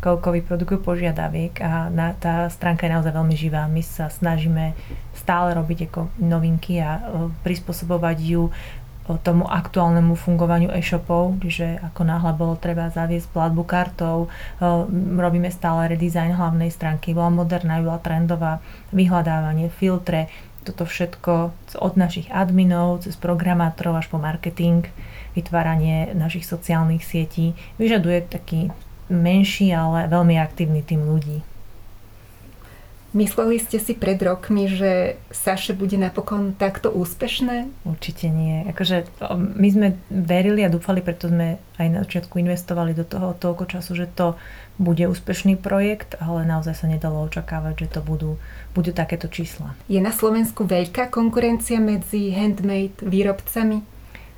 koľko 0.03 0.37
vyprodukujú 0.37 0.79
požiadaviek 0.83 1.57
a 1.63 1.87
na, 1.89 2.11
tá 2.13 2.45
stránka 2.51 2.85
je 2.85 2.93
naozaj 2.93 3.15
veľmi 3.15 3.35
živá. 3.39 3.65
My 3.71 3.81
sa 3.81 4.11
snažíme 4.11 4.75
stále 5.17 5.57
robiť 5.57 5.89
ako 5.89 6.11
novinky 6.21 6.77
a 6.83 6.99
e, 6.99 7.01
prispôsobovať 7.41 8.17
ju 8.21 8.53
tomu 9.21 9.45
aktuálnemu 9.45 10.17
fungovaniu 10.17 10.73
e-shopov, 10.73 11.37
čiže 11.37 11.77
ako 11.85 12.01
náhle 12.09 12.33
bolo 12.33 12.57
treba 12.57 12.89
zaviesť 12.89 13.29
platbu 13.29 13.63
kartou, 13.69 14.33
robíme 15.17 15.53
stále 15.53 15.93
redesign 15.93 16.33
hlavnej 16.33 16.73
stránky, 16.73 17.13
bola 17.13 17.29
moderná, 17.29 17.77
bola 17.85 18.01
trendová, 18.01 18.57
vyhľadávanie, 18.89 19.69
filtre, 19.69 20.25
toto 20.65 20.89
všetko 20.89 21.53
od 21.77 21.93
našich 21.93 22.33
adminov, 22.33 23.05
cez 23.05 23.13
programátorov 23.13 24.01
až 24.01 24.09
po 24.09 24.17
marketing, 24.17 24.89
vytváranie 25.37 26.17
našich 26.17 26.49
sociálnych 26.49 27.05
sietí, 27.05 27.53
vyžaduje 27.77 28.25
taký 28.25 28.73
menší, 29.13 29.69
ale 29.69 30.09
veľmi 30.09 30.41
aktívny 30.41 30.81
tým 30.81 31.05
ľudí. 31.05 31.45
Mysleli 33.15 33.63
ste 33.63 33.79
si 33.79 33.95
pred 33.95 34.19
rokmi, 34.19 34.67
že 34.67 35.15
Saše 35.31 35.71
bude 35.71 35.95
napokon 35.95 36.51
takto 36.51 36.91
úspešné? 36.91 37.71
Určite 37.87 38.27
nie. 38.27 38.67
Akože 38.67 39.07
my 39.31 39.67
sme 39.71 39.87
verili 40.11 40.67
a 40.67 40.69
dúfali, 40.69 40.99
preto 40.99 41.31
sme 41.31 41.55
aj 41.79 41.87
na 41.87 42.03
začiatku 42.03 42.35
investovali 42.43 42.91
do 42.91 43.07
toho 43.07 43.31
toľko 43.39 43.71
času, 43.71 43.95
že 43.95 44.11
to 44.11 44.35
bude 44.75 44.99
úspešný 44.99 45.55
projekt, 45.55 46.19
ale 46.19 46.43
naozaj 46.43 46.75
sa 46.75 46.91
nedalo 46.91 47.23
očakávať, 47.23 47.87
že 47.87 47.95
to 47.95 47.99
budú, 48.03 48.35
budú 48.75 48.91
takéto 48.91 49.31
čísla. 49.31 49.71
Je 49.87 50.03
na 50.03 50.11
Slovensku 50.11 50.67
veľká 50.67 51.07
konkurencia 51.07 51.79
medzi 51.79 52.35
handmade 52.35 52.99
výrobcami? 52.99 53.79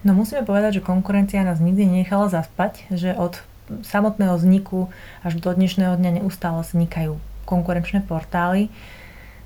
No 0.06 0.14
musíme 0.14 0.46
povedať, 0.46 0.78
že 0.78 0.86
konkurencia 0.86 1.42
nás 1.42 1.58
nikdy 1.58 1.90
nechala 2.06 2.30
zaspať, 2.30 2.86
že 2.94 3.18
od 3.18 3.42
samotného 3.82 4.38
vzniku 4.38 4.94
až 5.26 5.42
do 5.42 5.50
dnešného 5.50 5.98
dňa 5.98 6.22
neustále 6.22 6.62
vznikajú 6.62 7.18
konkurenčné 7.48 8.04
portály. 8.04 8.68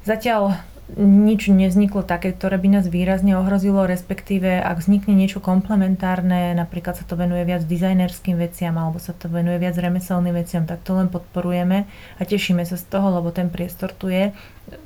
Zatiaľ 0.01 0.57
nič 0.99 1.47
nevzniklo 1.47 2.03
také, 2.03 2.35
ktoré 2.35 2.59
by 2.59 2.79
nás 2.79 2.85
výrazne 2.91 3.39
ohrozilo, 3.39 3.87
respektíve 3.87 4.59
ak 4.59 4.83
vznikne 4.83 5.15
niečo 5.15 5.39
komplementárne, 5.39 6.51
napríklad 6.51 6.99
sa 6.99 7.07
to 7.07 7.15
venuje 7.15 7.47
viac 7.47 7.63
dizajnerským 7.63 8.35
veciam 8.35 8.75
alebo 8.75 8.99
sa 8.99 9.15
to 9.15 9.31
venuje 9.31 9.55
viac 9.55 9.79
remeselným 9.79 10.35
veciam, 10.35 10.67
tak 10.67 10.83
to 10.83 10.91
len 10.97 11.07
podporujeme 11.07 11.87
a 12.19 12.21
tešíme 12.27 12.67
sa 12.67 12.75
z 12.75 12.85
toho, 12.91 13.07
lebo 13.07 13.31
ten 13.31 13.47
priestor 13.47 13.95
tu 13.95 14.11
je. 14.11 14.35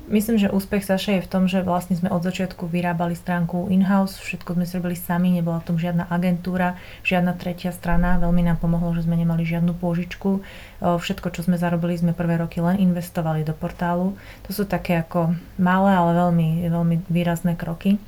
Myslím, 0.06 0.38
že 0.38 0.50
úspech 0.50 0.86
Saša 0.86 1.18
je 1.18 1.26
v 1.26 1.30
tom, 1.30 1.50
že 1.50 1.66
vlastne 1.66 1.98
sme 1.98 2.10
od 2.10 2.22
začiatku 2.22 2.70
vyrábali 2.70 3.18
stránku 3.18 3.66
in-house, 3.74 4.22
všetko 4.22 4.54
sme 4.54 4.62
si 4.62 4.78
robili 4.78 4.94
sami, 4.94 5.34
nebola 5.34 5.58
v 5.58 5.66
tom 5.66 5.76
žiadna 5.82 6.06
agentúra, 6.06 6.78
žiadna 7.02 7.34
tretia 7.34 7.74
strana, 7.74 8.18
veľmi 8.22 8.46
nám 8.46 8.62
pomohlo, 8.62 8.94
že 8.94 9.02
sme 9.02 9.18
nemali 9.18 9.42
žiadnu 9.42 9.74
pôžičku. 9.74 10.46
Všetko, 10.78 11.26
čo 11.34 11.42
sme 11.42 11.58
zarobili, 11.58 11.98
sme 11.98 12.14
prvé 12.14 12.38
roky 12.38 12.62
len 12.62 12.78
investovali 12.78 13.42
do 13.42 13.50
portálu. 13.50 14.14
To 14.46 14.54
sú 14.54 14.62
také 14.62 15.02
ako 15.02 15.34
malé, 15.58 15.98
ale 15.98 16.14
veľmi, 16.14 16.70
veľmi 16.70 16.96
výrazné 17.10 17.58
kroky. 17.58 17.98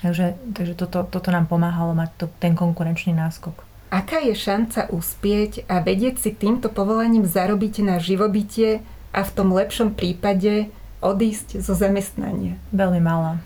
Takže, 0.00 0.40
takže 0.56 0.72
toto, 0.72 1.04
toto 1.04 1.28
nám 1.28 1.52
pomáhalo 1.52 1.92
mať 1.92 2.10
to, 2.16 2.26
ten 2.40 2.56
konkurenčný 2.56 3.12
náskok. 3.12 3.68
Aká 3.92 4.24
je 4.24 4.32
šanca 4.32 4.88
uspieť 4.88 5.68
a 5.68 5.84
vedieť 5.84 6.16
si 6.16 6.30
týmto 6.32 6.72
povolaním 6.72 7.28
zarobiť 7.28 7.84
na 7.84 8.00
živobytie 8.00 8.80
a 9.12 9.20
v 9.20 9.30
tom 9.36 9.52
lepšom 9.52 9.92
prípade 9.92 10.72
odísť 11.00 11.60
zo 11.60 11.72
zamestnania? 11.76 12.56
Veľmi 12.72 13.00
malá. 13.00 13.40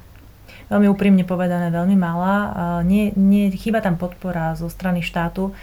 Veľmi 0.69 0.89
úprimne 0.91 1.25
povedané, 1.27 1.71
veľmi 1.71 1.97
malá. 1.97 2.37
Nie, 2.83 3.15
nie, 3.15 3.53
chýba 3.55 3.81
tam 3.81 3.99
podpora 4.01 4.55
zo 4.59 4.69
strany 4.69 5.05
štátu, 5.05 5.55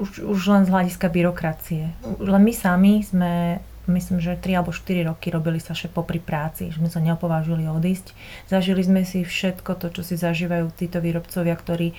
už, 0.00 0.24
už 0.24 0.40
len 0.48 0.62
z 0.64 0.72
hľadiska 0.72 1.06
byrokracie. 1.12 1.92
Len 2.20 2.42
my 2.42 2.52
sami 2.56 3.04
sme 3.04 3.60
myslím, 3.90 4.22
že 4.22 4.38
3 4.38 4.62
alebo 4.62 4.70
4 4.70 5.10
roky 5.10 5.34
robili 5.34 5.58
sa 5.58 5.74
popri 5.90 6.22
práci, 6.22 6.70
že 6.70 6.78
sme 6.78 6.86
sa 6.86 7.02
neopovážili 7.02 7.66
odísť. 7.66 8.14
Zažili 8.46 8.86
sme 8.86 9.02
si 9.02 9.26
všetko 9.26 9.74
to, 9.82 9.90
čo 9.90 10.06
si 10.06 10.14
zažívajú 10.14 10.70
títo 10.78 11.02
výrobcovia, 11.02 11.58
ktorí 11.58 11.92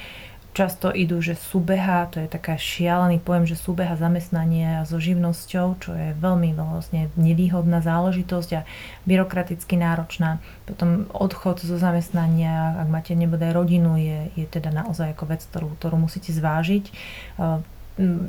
často 0.51 0.91
idú, 0.91 1.23
že 1.23 1.39
súbeha, 1.39 2.11
to 2.11 2.19
je 2.19 2.27
taká 2.27 2.59
šialený 2.59 3.23
pojem, 3.23 3.47
že 3.47 3.55
súbeha 3.55 3.95
zamestnanie 3.95 4.83
so 4.83 4.99
živnosťou, 4.99 5.67
čo 5.79 5.91
je 5.95 6.11
veľmi 6.19 6.51
vlastne 6.55 7.07
nevýhodná 7.15 7.79
záležitosť 7.79 8.49
a 8.59 8.61
byrokraticky 9.07 9.79
náročná. 9.79 10.43
Potom 10.67 11.07
odchod 11.15 11.63
zo 11.63 11.79
zamestnania, 11.79 12.75
ak 12.83 12.87
máte 12.91 13.13
nebodaj 13.15 13.55
rodinu, 13.55 13.95
je, 13.95 14.27
je 14.35 14.45
teda 14.47 14.75
naozaj 14.75 15.15
ako 15.15 15.23
vec, 15.31 15.41
ktorú, 15.47 15.67
ktorú 15.79 15.95
musíte 15.95 16.35
zvážiť 16.35 16.85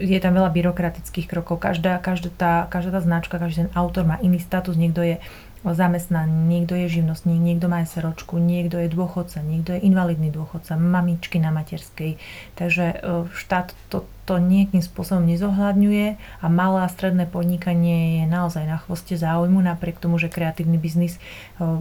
je 0.02 0.18
tam 0.18 0.34
veľa 0.34 0.50
byrokratických 0.50 1.30
krokov. 1.30 1.62
Každá, 1.62 2.02
každá, 2.02 2.30
tá, 2.34 2.52
každá 2.66 2.98
tá 2.98 3.00
značka, 3.00 3.38
každý 3.38 3.66
ten 3.66 3.72
autor 3.78 4.04
má 4.04 4.18
iný 4.18 4.42
status. 4.42 4.74
Niekto 4.74 5.00
je 5.06 5.16
zamestnaný, 5.62 6.34
niekto 6.34 6.74
je 6.74 6.98
živnostník, 6.98 7.38
niekto 7.38 7.70
má 7.70 7.86
seročku, 7.86 8.42
niekto 8.42 8.82
je 8.82 8.90
dôchodca, 8.90 9.38
niekto 9.46 9.78
je 9.78 9.86
invalidný 9.86 10.34
dôchodca, 10.34 10.74
mamičky 10.74 11.38
na 11.38 11.54
materskej. 11.54 12.18
Takže 12.58 12.84
e, 12.90 12.96
štát 13.30 13.70
to, 13.86 14.02
to 14.32 14.40
nejakým 14.40 14.80
spôsobom 14.80 15.28
nezohľadňuje 15.28 16.06
a 16.40 16.46
malé 16.48 16.80
a 16.80 16.88
stredné 16.88 17.28
podnikanie 17.28 18.24
je 18.24 18.32
naozaj 18.32 18.64
na 18.64 18.80
chvoste 18.80 19.12
záujmu, 19.12 19.60
napriek 19.60 20.00
tomu, 20.00 20.16
že 20.16 20.32
kreatívny 20.32 20.80
biznis, 20.80 21.20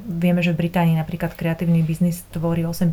vieme, 0.04 0.44
že 0.44 0.52
v 0.52 0.68
Británii 0.68 1.00
napríklad 1.00 1.32
kreatívny 1.32 1.80
biznis 1.80 2.28
tvorí 2.36 2.68
8% 2.68 2.92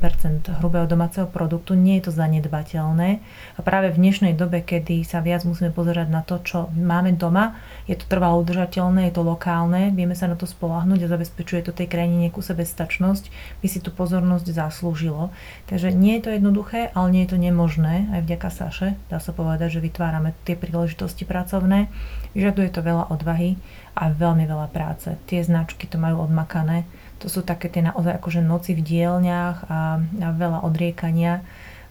hrubého 0.63 0.87
domáceho 0.87 1.27
produktu, 1.27 1.75
nie 1.75 1.99
je 1.99 2.07
to 2.07 2.13
zanedbateľné. 2.15 3.19
A 3.59 3.61
práve 3.67 3.91
v 3.91 3.99
dnešnej 3.99 4.39
dobe, 4.39 4.63
kedy 4.63 5.03
sa 5.03 5.19
viac 5.19 5.43
musíme 5.43 5.75
pozerať 5.75 6.07
na 6.07 6.23
to, 6.23 6.39
čo 6.47 6.71
máme 6.79 7.19
doma, 7.19 7.59
je 7.91 7.99
to 7.99 8.07
trvalo 8.07 8.39
udržateľné, 8.47 9.11
je 9.11 9.19
to 9.19 9.27
lokálne, 9.27 9.91
vieme 9.91 10.15
sa 10.15 10.31
na 10.31 10.39
to 10.39 10.47
spolahnuť 10.47 11.03
a 11.03 11.11
zabezpečuje 11.11 11.67
to 11.67 11.75
tej 11.75 11.91
krajine 11.91 12.31
nejakú 12.31 12.47
sebestačnosť, 12.47 13.59
by 13.59 13.67
si 13.67 13.83
tú 13.83 13.91
pozornosť 13.91 14.55
zaslúžilo. 14.55 15.35
Takže 15.67 15.91
nie 15.91 16.15
je 16.23 16.23
to 16.23 16.31
jednoduché, 16.39 16.95
ale 16.95 17.11
nie 17.11 17.27
je 17.27 17.35
to 17.35 17.43
nemožné, 17.43 18.07
aj 18.15 18.23
vďaka 18.23 18.49
Saše, 18.55 18.89
dá 19.11 19.19
sa 19.19 19.35
povedať, 19.35 19.48
že 19.57 19.81
vytvárame 19.81 20.37
tie 20.45 20.59
príležitosti 20.59 21.25
pracovné. 21.25 21.89
Vyžaduje 22.37 22.69
to 22.69 22.85
veľa 22.85 23.09
odvahy 23.09 23.57
a 23.97 24.13
veľmi 24.13 24.45
veľa 24.45 24.69
práce. 24.69 25.09
Tie 25.25 25.41
značky 25.41 25.89
to 25.89 25.97
majú 25.97 26.29
odmakané. 26.29 26.85
To 27.25 27.33
sú 27.33 27.41
také 27.41 27.73
tie 27.73 27.81
naozaj 27.81 28.21
akože 28.21 28.45
noci 28.45 28.77
v 28.77 28.85
dielňach 28.85 29.57
a, 29.65 29.99
a 30.03 30.29
veľa 30.37 30.61
odriekania. 30.67 31.41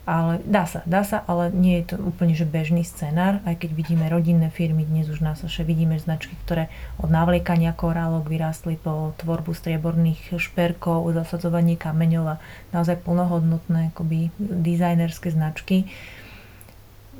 Ale 0.07 0.39
dá 0.47 0.63
sa, 0.63 0.87
dá 0.87 1.03
sa, 1.03 1.19
ale 1.27 1.51
nie 1.51 1.83
je 1.83 1.91
to 1.91 1.95
úplne 1.99 2.31
že 2.31 2.47
bežný 2.47 2.87
scenár, 2.87 3.43
aj 3.43 3.59
keď 3.59 3.75
vidíme 3.75 4.07
rodinné 4.07 4.47
firmy, 4.47 4.87
dnes 4.87 5.11
už 5.11 5.19
na 5.19 5.35
Saše 5.35 5.67
vidíme 5.67 5.99
značky, 5.99 6.31
ktoré 6.47 6.71
od 6.95 7.11
navliekania 7.11 7.75
korálok 7.75 8.31
vyrástli 8.31 8.79
po 8.79 9.11
tvorbu 9.19 9.51
strieborných 9.51 10.39
šperkov, 10.39 11.11
zasadzovanie 11.11 11.75
kameňov 11.75 12.23
a 12.23 12.39
naozaj 12.71 13.03
plnohodnotné 13.03 13.91
akoby 13.91 14.31
dizajnerské 14.39 15.27
značky. 15.35 15.91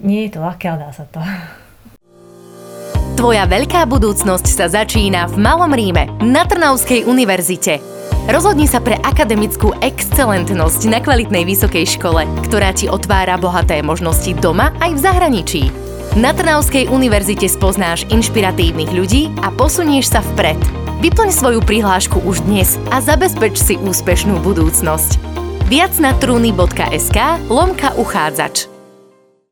Nie 0.02 0.30
je 0.30 0.38
to 0.38 0.40
ľahké, 0.46 0.66
ale 0.70 0.80
dá 0.88 0.92
sa 0.94 1.06
to. 1.10 1.20
Tvoja 3.18 3.50
veľká 3.50 3.90
budúcnosť 3.90 4.46
sa 4.46 4.70
začína 4.70 5.26
v 5.26 5.42
Malom 5.42 5.74
Ríme 5.74 6.06
na 6.22 6.46
Trnavskej 6.46 7.10
univerzite. 7.10 7.82
Rozhodni 8.30 8.70
sa 8.70 8.78
pre 8.78 8.94
akademickú 9.02 9.74
excelentnosť 9.82 10.86
na 10.86 11.02
kvalitnej 11.02 11.42
vysokej 11.42 11.98
škole, 11.98 12.30
ktorá 12.46 12.78
ti 12.78 12.86
otvára 12.86 13.42
bohaté 13.42 13.82
možnosti 13.82 14.38
doma 14.38 14.70
aj 14.86 14.92
v 14.94 15.00
zahraničí. 15.02 15.64
Na 16.14 16.30
Trnavskej 16.30 16.94
univerzite 16.94 17.50
spoznáš 17.50 18.06
inšpiratívnych 18.14 18.94
ľudí 18.94 19.34
a 19.42 19.50
posunieš 19.50 20.14
sa 20.14 20.22
vpred. 20.22 20.62
Vyplň 21.02 21.30
svoju 21.34 21.66
prihlášku 21.66 22.22
už 22.22 22.46
dnes 22.46 22.78
a 22.94 23.02
zabezpeč 23.02 23.58
si 23.58 23.82
úspešnú 23.82 24.46
budúcnosť. 24.46 25.18
Viac 25.74 25.98
na 25.98 26.14
trúny.sk 26.22 27.18
lomka 27.50 27.98
uchádzač. 27.98 28.77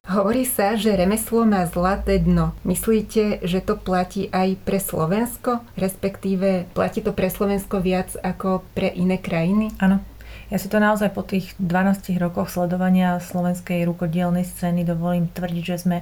Hovorí 0.06 0.46
sa, 0.46 0.78
že 0.78 0.94
remeslo 0.94 1.50
má 1.50 1.66
zlaté 1.66 2.22
dno. 2.22 2.54
Myslíte, 2.62 3.42
že 3.42 3.58
to 3.58 3.74
platí 3.74 4.30
aj 4.30 4.54
pre 4.62 4.78
Slovensko? 4.78 5.66
Respektíve 5.74 6.70
platí 6.78 7.02
to 7.02 7.10
pre 7.10 7.26
Slovensko 7.26 7.82
viac 7.82 8.14
ako 8.22 8.62
pre 8.78 8.94
iné 8.94 9.18
krajiny? 9.18 9.74
Áno. 9.82 10.06
Ja 10.54 10.62
si 10.62 10.70
to 10.70 10.78
naozaj 10.78 11.10
po 11.10 11.26
tých 11.26 11.58
12 11.58 12.22
rokoch 12.22 12.54
sledovania 12.54 13.18
slovenskej 13.18 13.82
rukodielnej 13.90 14.46
scény 14.46 14.86
dovolím 14.86 15.26
tvrdiť, 15.26 15.64
že 15.66 15.78
sme 15.82 15.98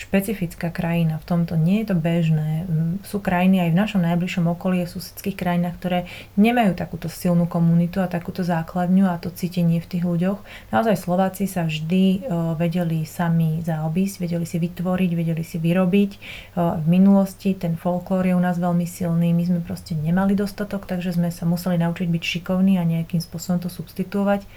špecifická 0.00 0.72
krajina. 0.72 1.20
V 1.20 1.28
tomto 1.28 1.60
nie 1.60 1.84
je 1.84 1.92
to 1.92 1.96
bežné. 2.00 2.64
Mm, 2.64 3.04
sú 3.04 3.20
krajiny 3.20 3.68
aj 3.68 3.70
v 3.76 3.80
našom 3.84 4.00
najbližšom 4.00 4.48
okolí, 4.48 4.80
v 4.88 4.94
susedských 4.96 5.36
krajinách, 5.36 5.76
ktoré 5.76 5.98
nemajú 6.40 6.72
takúto 6.72 7.12
silnú 7.12 7.44
komunitu 7.44 8.00
a 8.00 8.08
takúto 8.08 8.40
základňu 8.40 9.04
a 9.12 9.20
to 9.20 9.28
cítenie 9.28 9.76
v 9.76 9.90
tých 9.92 10.04
ľuďoch. 10.08 10.40
Naozaj 10.72 10.96
Slováci 10.96 11.44
sa 11.44 11.68
vždy 11.68 12.32
vedeli 12.56 13.04
sami 13.04 13.60
zaobísť, 13.60 14.24
vedeli 14.24 14.48
si 14.48 14.56
vytvoriť, 14.56 15.10
vedeli 15.12 15.44
si 15.44 15.60
vyrobiť. 15.60 16.10
V 16.56 16.86
minulosti 16.88 17.52
ten 17.52 17.76
folklór 17.76 18.24
je 18.24 18.34
u 18.34 18.40
nás 18.40 18.56
veľmi 18.56 18.88
silný, 18.88 19.36
my 19.36 19.44
sme 19.44 19.60
proste 19.60 19.92
nemali 19.92 20.32
dostatok, 20.32 20.88
takže 20.88 21.20
sme 21.20 21.28
sa 21.28 21.44
museli 21.44 21.76
naučiť 21.76 22.08
byť 22.08 22.22
šikovní 22.24 22.80
a 22.80 22.88
nejakým 22.88 23.20
spôsobom 23.20 23.60
to 23.60 23.68
substituovať 23.68 24.48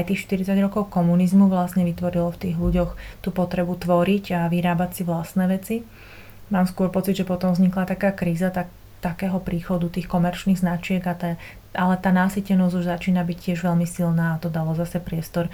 aj 0.00 0.14
tých 0.14 0.24
40 0.24 0.56
rokov 0.62 0.88
komunizmu 0.88 1.52
vlastne 1.52 1.84
vytvorilo 1.84 2.32
v 2.32 2.40
tých 2.48 2.56
ľuďoch 2.56 2.96
tú 3.20 3.28
potrebu 3.34 3.76
tvoriť 3.76 4.24
a 4.32 4.40
vyrábať 4.48 4.90
si 4.96 5.02
vlastné 5.04 5.44
veci. 5.50 5.76
Mám 6.48 6.68
skôr 6.68 6.88
pocit, 6.88 7.16
že 7.16 7.28
potom 7.28 7.52
vznikla 7.52 7.88
taká 7.88 8.12
kríza 8.12 8.52
tak, 8.52 8.68
takého 9.00 9.40
príchodu 9.40 9.88
tých 9.88 10.08
komerčných 10.08 10.60
značiek, 10.60 11.02
a 11.04 11.14
tá, 11.16 11.30
ale 11.72 11.94
tá 11.96 12.12
násytenosť 12.12 12.74
už 12.76 12.84
začína 12.88 13.24
byť 13.24 13.38
tiež 13.40 13.58
veľmi 13.64 13.88
silná 13.88 14.36
a 14.36 14.40
to 14.40 14.52
dalo 14.52 14.76
zase 14.76 15.00
priestor 15.00 15.48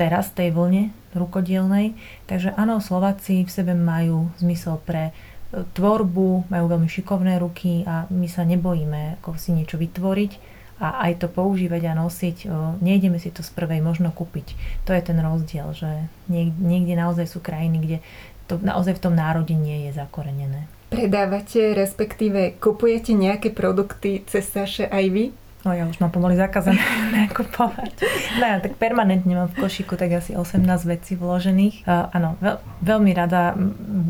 teraz 0.00 0.32
tej 0.32 0.56
vlne 0.56 0.96
rukodielnej. 1.12 1.92
Takže 2.24 2.56
áno, 2.56 2.80
Slováci 2.80 3.44
v 3.44 3.52
sebe 3.52 3.76
majú 3.76 4.32
zmysel 4.40 4.80
pre 4.80 5.12
e, 5.12 5.62
tvorbu, 5.76 6.48
majú 6.48 6.64
veľmi 6.72 6.88
šikovné 6.88 7.36
ruky 7.36 7.84
a 7.84 8.08
my 8.08 8.24
sa 8.24 8.48
nebojíme 8.48 9.20
ako 9.20 9.36
si 9.36 9.52
niečo 9.52 9.76
vytvoriť 9.76 10.59
a 10.80 11.04
aj 11.04 11.20
to 11.20 11.28
používať 11.28 11.92
a 11.92 11.98
nosiť, 12.00 12.48
nejdeme 12.80 13.20
si 13.20 13.28
to 13.28 13.44
z 13.44 13.52
prvej 13.52 13.84
možno 13.84 14.08
kúpiť. 14.16 14.56
To 14.88 14.96
je 14.96 15.02
ten 15.04 15.20
rozdiel, 15.20 15.76
že 15.76 16.08
niekde 16.32 16.96
naozaj 16.96 17.28
sú 17.28 17.44
krajiny, 17.44 17.78
kde 17.84 17.96
to 18.48 18.56
naozaj 18.58 18.96
v 18.96 19.04
tom 19.04 19.14
národe 19.14 19.52
nie 19.52 19.86
je 19.86 20.00
zakorenené. 20.00 20.64
Predávate, 20.90 21.76
respektíve 21.76 22.58
kupujete 22.58 23.14
nejaké 23.14 23.54
produkty 23.54 24.26
cez 24.26 24.48
Saše 24.48 24.90
aj 24.90 25.04
vy? 25.12 25.24
No 25.60 25.76
ja 25.76 25.84
už 25.84 26.00
mám 26.00 26.08
pomaly 26.08 26.40
zakázané 26.40 26.80
nakupovať. 27.28 28.00
No 28.40 28.44
ja 28.48 28.58
tak 28.64 28.80
permanentne 28.80 29.36
mám 29.36 29.52
v 29.52 29.60
košíku 29.60 30.00
tak 30.00 30.16
asi 30.16 30.32
18 30.32 30.64
vecí 30.88 31.20
vložených. 31.20 31.84
Uh, 31.84 32.08
áno, 32.16 32.40
veľ, 32.40 32.56
veľmi 32.80 33.12
rada 33.12 33.52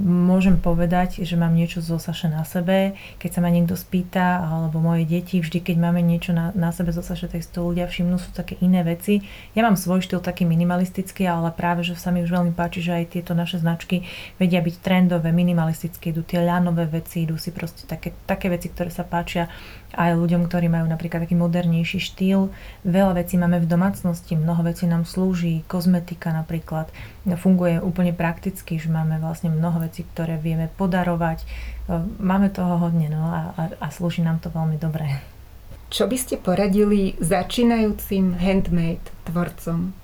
môžem 0.07 0.63
povedať, 0.63 1.27
že 1.27 1.35
mám 1.35 1.51
niečo 1.51 1.83
zo 1.83 1.99
Saše 1.99 2.31
na 2.31 2.47
sebe. 2.47 2.95
Keď 3.19 3.31
sa 3.35 3.41
ma 3.43 3.51
niekto 3.51 3.75
spýta, 3.75 4.47
alebo 4.47 4.79
moje 4.79 5.03
deti, 5.11 5.43
vždy 5.43 5.59
keď 5.59 5.77
máme 5.83 5.99
niečo 6.07 6.31
na, 6.31 6.55
na 6.55 6.71
sebe 6.71 6.95
zo 6.95 7.03
Saše, 7.03 7.27
tak 7.27 7.43
to 7.51 7.67
ľudia 7.67 7.91
všimnú, 7.91 8.23
sú 8.23 8.31
také 8.31 8.55
iné 8.63 8.87
veci. 8.87 9.27
Ja 9.59 9.67
mám 9.67 9.75
svoj 9.75 10.07
štýl 10.07 10.23
taký 10.23 10.47
minimalistický, 10.47 11.27
ale 11.27 11.51
práve, 11.51 11.83
že 11.83 11.99
sa 11.99 12.15
mi 12.15 12.23
už 12.23 12.31
veľmi 12.31 12.55
páči, 12.55 12.79
že 12.79 12.95
aj 12.95 13.19
tieto 13.19 13.35
naše 13.35 13.59
značky 13.59 14.07
vedia 14.39 14.63
byť 14.63 14.77
trendové, 14.79 15.35
minimalistické, 15.35 16.15
idú 16.15 16.23
tie 16.23 16.47
ľanové 16.47 16.87
veci, 16.87 17.27
idú 17.27 17.35
si 17.35 17.51
proste 17.51 17.91
také, 17.91 18.15
také 18.23 18.47
veci, 18.47 18.71
ktoré 18.71 18.95
sa 18.95 19.03
páčia 19.03 19.51
aj 19.95 20.15
ľuďom, 20.15 20.47
ktorí 20.47 20.71
majú 20.71 20.87
napríklad 20.87 21.27
taký 21.27 21.35
modernejší 21.41 21.97
štýl. 21.97 22.53
Veľa 22.85 23.25
vecí 23.25 23.41
máme 23.41 23.57
v 23.65 23.71
domácnosti, 23.71 24.37
mnoho 24.37 24.61
vecí 24.61 24.85
nám 24.85 25.09
slúži, 25.09 25.65
kozmetika 25.65 26.37
napríklad 26.37 26.93
funguje 27.41 27.81
úplne 27.81 28.13
prakticky, 28.13 28.77
že 28.77 28.93
máme 28.93 29.17
vlastne 29.17 29.49
mnoho 29.49 29.81
vecí, 29.81 30.05
ktoré 30.13 30.37
vieme 30.37 30.69
podarovať. 30.77 31.49
Máme 32.21 32.53
toho 32.53 32.77
hodne 32.77 33.09
no, 33.09 33.25
a, 33.25 33.41
a, 33.57 33.63
a 33.81 33.87
slúži 33.89 34.21
nám 34.21 34.45
to 34.45 34.53
veľmi 34.53 34.77
dobre. 34.77 35.09
Čo 35.91 36.07
by 36.07 36.17
ste 36.21 36.37
poradili 36.39 37.19
začínajúcim 37.19 38.39
handmade 38.39 39.03
tvorcom? 39.27 39.97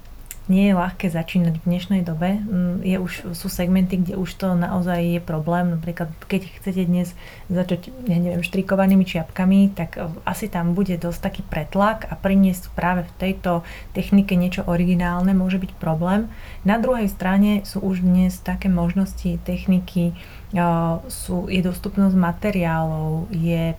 Nie 0.47 0.71
je 0.71 0.79
ľahké 0.79 1.11
začínať 1.11 1.59
v 1.59 1.67
dnešnej 1.67 2.03
dobe. 2.07 2.39
Mm, 2.39 2.79
je 2.87 2.97
už, 3.03 3.13
sú 3.35 3.51
segmenty, 3.51 3.99
kde 3.99 4.15
už 4.15 4.31
to 4.39 4.55
naozaj 4.55 5.03
je 5.03 5.21
problém. 5.23 5.75
Napríklad, 5.75 6.15
keď 6.31 6.47
chcete 6.63 6.87
dnes 6.87 7.19
začať, 7.51 7.91
ja 8.07 8.19
neviem, 8.19 8.47
štrikovanými 8.47 9.03
čiapkami, 9.03 9.75
tak 9.75 9.99
e, 9.99 10.07
asi 10.23 10.47
tam 10.47 10.79
bude 10.79 10.95
dosť 10.95 11.21
taký 11.21 11.43
pretlak 11.43 12.07
a 12.07 12.15
priniesť 12.15 12.71
práve 12.79 13.03
v 13.11 13.13
tejto 13.19 13.67
technike 13.91 14.39
niečo 14.39 14.63
originálne 14.71 15.35
môže 15.35 15.59
byť 15.59 15.75
problém. 15.83 16.31
Na 16.63 16.79
druhej 16.79 17.11
strane 17.11 17.67
sú 17.67 17.83
už 17.83 18.07
dnes 18.07 18.39
také 18.39 18.71
možnosti 18.71 19.43
techniky, 19.43 20.15
e, 20.55 20.65
sú, 21.11 21.51
je 21.51 21.59
dostupnosť 21.59 22.15
materiálov, 22.15 23.35
je 23.35 23.75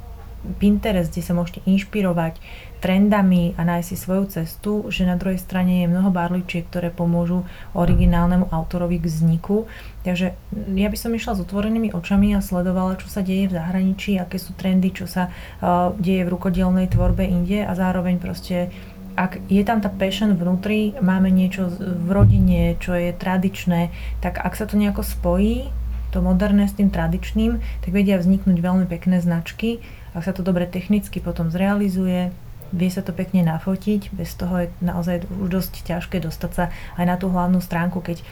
Pinterest, 0.55 1.11
kde 1.11 1.23
sa 1.23 1.35
môžete 1.35 1.59
inšpirovať 1.67 2.39
trendami 2.77 3.57
a 3.57 3.65
nájsť 3.65 3.87
si 3.89 3.95
svoju 3.97 4.23
cestu, 4.29 4.71
že 4.93 5.03
na 5.03 5.17
druhej 5.17 5.41
strane 5.41 5.81
je 5.83 5.91
mnoho 5.91 6.13
barličiek, 6.13 6.63
ktoré 6.69 6.93
pomôžu 6.93 7.43
originálnemu 7.73 8.47
autorovi 8.53 9.01
k 9.01 9.09
vzniku. 9.09 9.65
Takže 10.05 10.37
ja 10.77 10.87
by 10.87 10.97
som 10.97 11.11
išla 11.11 11.35
s 11.35 11.43
otvorenými 11.43 11.91
očami 11.91 12.37
a 12.37 12.45
sledovala, 12.45 13.01
čo 13.01 13.09
sa 13.09 13.25
deje 13.25 13.49
v 13.49 13.57
zahraničí, 13.57 14.21
aké 14.21 14.37
sú 14.37 14.53
trendy, 14.53 14.93
čo 14.93 15.09
sa 15.09 15.33
uh, 15.33 15.91
deje 15.97 16.23
v 16.23 16.31
rukodielnej 16.31 16.93
tvorbe 16.93 17.25
inde 17.25 17.65
a 17.65 17.73
zároveň 17.73 18.21
proste 18.21 18.69
ak 19.17 19.41
je 19.49 19.65
tam 19.65 19.81
tá 19.81 19.89
passion 19.89 20.37
vnútri, 20.37 20.93
máme 21.01 21.33
niečo 21.33 21.73
v 21.81 22.09
rodine, 22.13 22.77
čo 22.77 22.93
je 22.93 23.09
tradičné, 23.09 23.89
tak 24.21 24.37
ak 24.37 24.53
sa 24.53 24.69
to 24.69 24.77
nejako 24.77 25.01
spojí, 25.01 25.73
to 26.13 26.21
moderné 26.21 26.69
s 26.69 26.77
tým 26.77 26.93
tradičným, 26.93 27.59
tak 27.81 27.89
vedia 27.91 28.21
vzniknúť 28.21 28.57
veľmi 28.61 28.85
pekné 28.85 29.19
značky. 29.19 29.81
Ak 30.15 30.23
sa 30.23 30.31
to 30.31 30.45
dobre 30.45 30.67
technicky 30.69 31.19
potom 31.19 31.49
zrealizuje, 31.49 32.31
vie 32.71 32.89
sa 32.91 32.99
to 33.03 33.15
pekne 33.15 33.47
nafotiť, 33.47 34.11
bez 34.11 34.35
toho 34.35 34.65
je 34.65 34.67
naozaj 34.83 35.27
už 35.27 35.47
dosť 35.47 35.73
ťažké 35.87 36.19
dostať 36.19 36.51
sa 36.51 36.65
aj 36.99 37.05
na 37.07 37.15
tú 37.15 37.31
hlavnú 37.31 37.63
stránku, 37.63 38.03
keď 38.03 38.23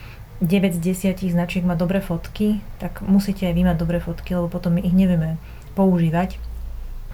9 0.44 0.76
z 0.76 0.80
10 1.16 1.32
značiek 1.32 1.64
má 1.64 1.80
dobré 1.80 2.04
fotky, 2.04 2.60
tak 2.84 3.00
musíte 3.00 3.48
aj 3.48 3.56
vy 3.56 3.64
mať 3.64 3.78
dobré 3.80 4.04
fotky, 4.04 4.36
lebo 4.36 4.52
potom 4.52 4.76
my 4.76 4.84
ich 4.84 4.92
nevieme 4.92 5.40
používať. 5.80 6.36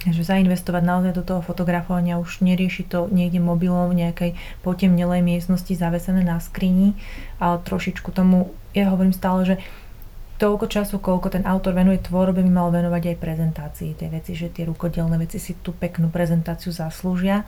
Takže 0.02 0.26
zainvestovať 0.26 0.82
naozaj 0.82 1.14
do 1.14 1.22
toho 1.22 1.46
fotografovania 1.46 2.18
už 2.18 2.42
nerieši 2.42 2.90
to 2.90 3.06
niekde 3.14 3.38
mobilom 3.38 3.94
v 3.94 4.02
nejakej 4.02 4.32
potemnelej 4.66 5.22
miestnosti 5.22 5.70
zavesené 5.78 6.26
na 6.26 6.42
skrini, 6.42 6.98
ale 7.38 7.62
trošičku 7.62 8.10
tomu, 8.10 8.50
ja 8.74 8.90
hovorím 8.90 9.14
stále, 9.14 9.46
že 9.46 9.56
toľko 10.42 10.66
času, 10.66 10.98
koľko 10.98 11.38
ten 11.38 11.46
autor 11.46 11.78
venuje 11.78 12.02
tvorbe, 12.02 12.42
by 12.42 12.50
mal 12.50 12.74
venovať 12.74 13.14
aj 13.14 13.22
prezentácii. 13.22 13.94
Tej 13.94 14.10
veci, 14.10 14.34
že 14.34 14.50
tie 14.50 14.66
rukodelné 14.66 15.22
veci 15.22 15.38
si 15.38 15.54
tú 15.62 15.70
peknú 15.78 16.10
prezentáciu 16.10 16.74
zaslúžia. 16.74 17.46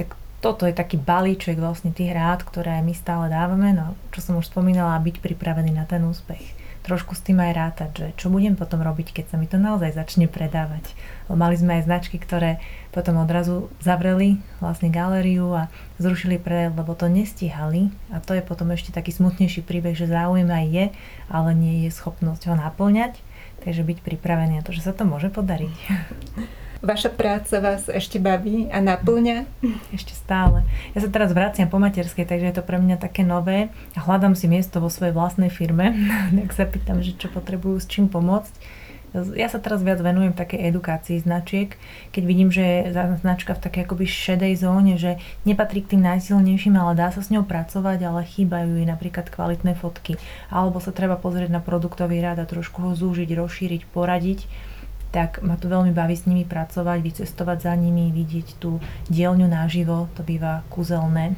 Tak 0.00 0.16
toto 0.40 0.64
je 0.64 0.72
taký 0.72 0.96
balíček 0.96 1.60
vlastne 1.60 1.92
tých 1.92 2.16
rád, 2.16 2.48
ktoré 2.48 2.80
my 2.80 2.96
stále 2.96 3.28
dávame, 3.28 3.76
no 3.76 3.92
čo 4.16 4.24
som 4.24 4.40
už 4.40 4.48
spomínala, 4.48 4.96
byť 5.04 5.20
pripravený 5.20 5.76
na 5.76 5.84
ten 5.84 6.00
úspech 6.00 6.61
trošku 6.82 7.14
s 7.14 7.22
tým 7.22 7.38
aj 7.38 7.52
rátať, 7.54 7.90
že 7.94 8.06
čo 8.18 8.26
budem 8.26 8.58
potom 8.58 8.82
robiť, 8.82 9.14
keď 9.14 9.24
sa 9.30 9.36
mi 9.38 9.46
to 9.46 9.58
naozaj 9.58 9.94
začne 9.94 10.26
predávať. 10.26 10.82
Mali 11.30 11.54
sme 11.54 11.78
aj 11.78 11.86
značky, 11.86 12.18
ktoré 12.18 12.58
potom 12.90 13.22
odrazu 13.22 13.70
zavreli 13.78 14.42
vlastne 14.58 14.90
galériu 14.90 15.54
a 15.54 15.70
zrušili 16.02 16.42
predaj, 16.42 16.74
lebo 16.74 16.92
to 16.98 17.06
nestíhali 17.06 17.94
a 18.10 18.18
to 18.18 18.34
je 18.34 18.42
potom 18.42 18.74
ešte 18.74 18.90
taký 18.90 19.14
smutnejší 19.14 19.62
príbeh, 19.62 19.94
že 19.94 20.10
záujem 20.10 20.50
aj 20.50 20.66
je, 20.68 20.84
ale 21.30 21.50
nie 21.54 21.86
je 21.86 21.90
schopnosť 21.94 22.50
ho 22.50 22.54
naplňať, 22.58 23.16
takže 23.62 23.86
byť 23.86 23.98
pripravený 24.02 24.58
na 24.58 24.62
to, 24.66 24.74
že 24.74 24.82
sa 24.82 24.92
to 24.92 25.06
môže 25.06 25.30
podariť. 25.30 25.74
Vaša 26.82 27.14
práca 27.14 27.62
vás 27.62 27.86
ešte 27.86 28.18
baví 28.18 28.66
a 28.66 28.82
naplňa? 28.82 29.46
Ešte 29.94 30.18
stále. 30.18 30.66
Ja 30.98 31.06
sa 31.06 31.14
teraz 31.14 31.30
vraciam 31.30 31.70
po 31.70 31.78
materskej, 31.78 32.26
takže 32.26 32.50
je 32.50 32.56
to 32.58 32.66
pre 32.66 32.82
mňa 32.82 32.98
také 32.98 33.22
nové 33.22 33.70
a 33.94 34.02
hľadám 34.02 34.34
si 34.34 34.50
miesto 34.50 34.82
vo 34.82 34.90
svojej 34.90 35.14
vlastnej 35.14 35.46
firme. 35.46 35.94
tak 36.42 36.50
sa 36.50 36.66
pýtam, 36.66 36.98
že 36.98 37.14
čo 37.14 37.30
potrebujú, 37.30 37.78
s 37.78 37.86
čím 37.86 38.10
pomôcť. 38.10 38.82
Ja 39.14 39.46
sa 39.46 39.62
teraz 39.62 39.86
viac 39.86 40.02
venujem 40.02 40.34
takej 40.34 40.74
edukácii 40.74 41.22
značiek, 41.22 41.78
keď 42.10 42.22
vidím, 42.26 42.50
že 42.50 42.64
je 42.64 42.90
značka 43.22 43.54
v 43.54 43.62
takej 43.62 43.82
akoby 43.86 44.06
šedej 44.08 44.52
zóne, 44.58 44.98
že 44.98 45.22
nepatrí 45.46 45.86
k 45.86 45.94
tým 45.94 46.02
najsilnejším, 46.02 46.74
ale 46.74 46.98
dá 46.98 47.14
sa 47.14 47.22
s 47.22 47.30
ňou 47.30 47.46
pracovať, 47.46 48.02
ale 48.02 48.26
chýbajú 48.26 48.74
jej 48.74 48.88
napríklad 48.90 49.30
kvalitné 49.30 49.78
fotky. 49.78 50.18
Alebo 50.50 50.82
sa 50.82 50.90
treba 50.90 51.14
pozrieť 51.14 51.52
na 51.52 51.62
produktový 51.62 52.18
rád 52.18 52.42
a 52.42 52.50
trošku 52.50 52.82
ho 52.82 52.92
zúžiť, 52.98 53.30
rozšíriť, 53.38 53.86
poradiť 53.94 54.71
tak 55.12 55.44
ma 55.44 55.60
to 55.60 55.68
veľmi 55.68 55.92
baví 55.92 56.16
s 56.16 56.24
nimi 56.24 56.48
pracovať, 56.48 56.98
vycestovať 57.04 57.68
za 57.68 57.76
nimi, 57.76 58.08
vidieť 58.08 58.56
tú 58.56 58.80
dielňu 59.12 59.44
naživo, 59.44 60.08
to 60.16 60.24
býva 60.24 60.64
kúzelné. 60.72 61.36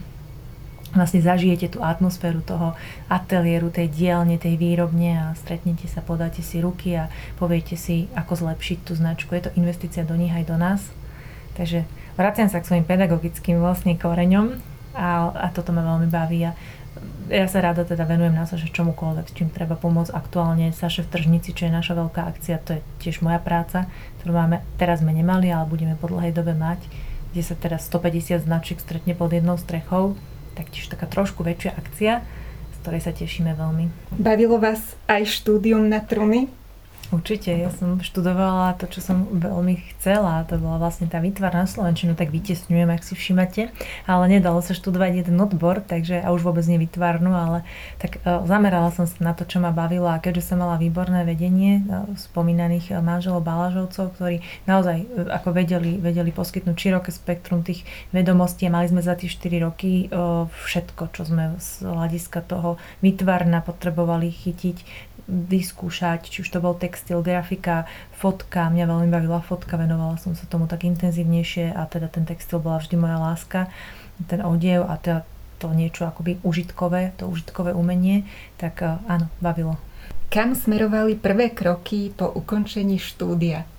Vlastne 0.95 1.19
zažijete 1.19 1.75
tú 1.75 1.83
atmosféru 1.83 2.39
toho 2.39 2.79
ateliéru, 3.11 3.75
tej 3.75 3.91
dielne, 3.91 4.39
tej 4.39 4.55
výrobne 4.55 5.19
a 5.19 5.35
stretnete 5.35 5.91
sa, 5.91 6.07
podáte 6.07 6.39
si 6.39 6.63
ruky 6.63 6.95
a 6.95 7.11
poviete 7.35 7.75
si, 7.75 8.07
ako 8.15 8.47
zlepšiť 8.47 8.79
tú 8.87 8.95
značku. 8.95 9.35
Je 9.35 9.51
to 9.51 9.55
investícia 9.59 10.07
do 10.07 10.15
nich 10.15 10.31
aj 10.31 10.47
do 10.47 10.55
nás. 10.55 10.87
Takže 11.59 11.83
vraciam 12.15 12.47
sa 12.47 12.63
k 12.63 12.71
svojim 12.71 12.87
pedagogickým 12.87 13.59
vlastne 13.59 13.99
koreňom 13.99 14.55
a, 14.95 15.35
a 15.35 15.47
toto 15.51 15.75
ma 15.75 15.83
veľmi 15.83 16.07
baví. 16.07 16.47
A 16.47 16.55
ja 17.29 17.49
sa 17.49 17.65
rada 17.65 17.85
teda 17.85 18.05
venujem 18.05 18.37
na 18.37 18.45
Saše 18.45 18.69
čomukoľvek, 18.69 19.27
s 19.29 19.37
čím 19.37 19.49
treba 19.49 19.77
pomôcť 19.77 20.13
aktuálne. 20.13 20.73
Saše 20.73 21.05
v 21.05 21.11
Tržnici, 21.13 21.57
čo 21.57 21.69
je 21.69 21.73
naša 21.73 21.97
veľká 21.97 22.23
akcia, 22.29 22.61
to 22.61 22.77
je 22.77 22.81
tiež 23.01 23.25
moja 23.25 23.41
práca, 23.41 23.89
ktorú 24.21 24.37
máme, 24.37 24.61
teraz 24.77 25.01
sme 25.01 25.17
nemali, 25.17 25.49
ale 25.49 25.69
budeme 25.69 25.97
po 25.97 26.13
dlhej 26.13 26.37
dobe 26.37 26.53
mať, 26.53 26.85
kde 27.33 27.43
sa 27.43 27.57
teraz 27.57 27.89
150 27.89 28.45
značiek 28.45 28.79
stretne 28.79 29.17
pod 29.17 29.33
jednou 29.33 29.57
strechou, 29.57 30.17
taktiež 30.55 30.89
taká 30.93 31.09
trošku 31.09 31.43
väčšia 31.43 31.75
akcia, 31.75 32.21
z 32.73 32.77
ktorej 32.85 33.03
sa 33.03 33.13
tešíme 33.13 33.53
veľmi. 33.57 34.17
Bavilo 34.21 34.61
vás 34.61 34.81
aj 35.09 35.29
štúdium 35.29 35.89
na 35.89 36.05
truny? 36.05 36.64
Určite, 37.15 37.55
ja 37.55 37.71
som 37.71 38.03
študovala 38.03 38.75
to, 38.75 38.91
čo 38.91 38.99
som 38.99 39.31
veľmi 39.31 39.79
chcela, 39.95 40.43
to 40.51 40.59
bola 40.59 40.83
vlastne 40.83 41.07
tá 41.07 41.23
výtvar 41.23 41.55
na 41.55 41.63
Slovenčinu, 41.63 42.19
tak 42.19 42.35
vytesňujem, 42.35 42.91
ak 42.91 43.07
si 43.07 43.15
všimate, 43.15 43.71
ale 44.11 44.25
nedalo 44.27 44.59
sa 44.59 44.75
študovať 44.75 45.23
jeden 45.23 45.39
odbor, 45.39 45.79
takže 45.79 46.19
a 46.19 46.35
už 46.35 46.43
vôbec 46.43 46.67
nevytvarnú, 46.67 47.31
ale 47.31 47.63
tak 48.03 48.19
uh, 48.27 48.43
zamerala 48.51 48.91
som 48.91 49.07
sa 49.07 49.15
na 49.23 49.31
to, 49.31 49.47
čo 49.47 49.63
ma 49.63 49.71
bavilo 49.71 50.11
a 50.11 50.19
keďže 50.19 50.51
som 50.51 50.59
mala 50.59 50.75
výborné 50.75 51.23
vedenie 51.23 51.87
uh, 51.87 52.11
spomínaných 52.19 52.91
uh, 52.91 52.99
manželov 52.99 53.47
Balažovcov, 53.47 54.19
ktorí 54.19 54.43
naozaj 54.67 55.07
ako 55.31 55.55
vedeli, 55.55 56.03
vedeli 56.03 56.35
poskytnúť 56.35 56.75
široké 56.75 57.15
spektrum 57.15 57.63
tých 57.63 57.87
vedomostí 58.11 58.67
a 58.67 58.75
mali 58.75 58.91
sme 58.91 59.07
za 59.07 59.15
tie 59.15 59.31
4 59.31 59.63
roky 59.63 60.11
všetko, 60.51 61.15
čo 61.15 61.23
sme 61.29 61.55
z 61.61 61.87
hľadiska 61.87 62.43
toho 62.45 62.81
vytvarna 63.05 63.61
potrebovali 63.63 64.33
chytiť, 64.33 64.77
vyskúšať, 65.29 66.29
či 66.29 66.45
už 66.45 66.49
to 66.53 66.59
bol 66.61 66.77
textil, 66.77 67.25
grafika, 67.25 67.89
fotka, 68.13 68.69
mňa 68.69 68.85
veľmi 68.85 69.09
bavila 69.09 69.41
fotka, 69.41 69.81
venovala 69.81 70.21
som 70.21 70.37
sa 70.37 70.45
tomu 70.45 70.69
tak 70.69 70.85
intenzívnejšie 70.85 71.73
a 71.73 71.89
teda 71.89 72.13
ten 72.13 72.29
textil 72.29 72.61
bola 72.61 72.81
vždy 72.81 72.97
moja 73.01 73.17
láska, 73.17 73.73
ten 74.29 74.45
odev 74.45 74.85
a 74.85 75.01
teda 75.01 75.25
to 75.59 75.73
niečo 75.73 76.05
akoby 76.05 76.43
užitkové, 76.45 77.17
to 77.17 77.25
užitkové 77.25 77.73
umenie, 77.73 78.29
tak 78.61 78.85
eh, 78.85 79.01
áno, 79.09 79.33
bavilo. 79.41 79.81
Kam 80.29 80.53
smerovali 80.53 81.15
prvé 81.17 81.55
kroky 81.55 82.11
po 82.11 82.27
ukončení 82.27 82.99
štúdia? 82.99 83.74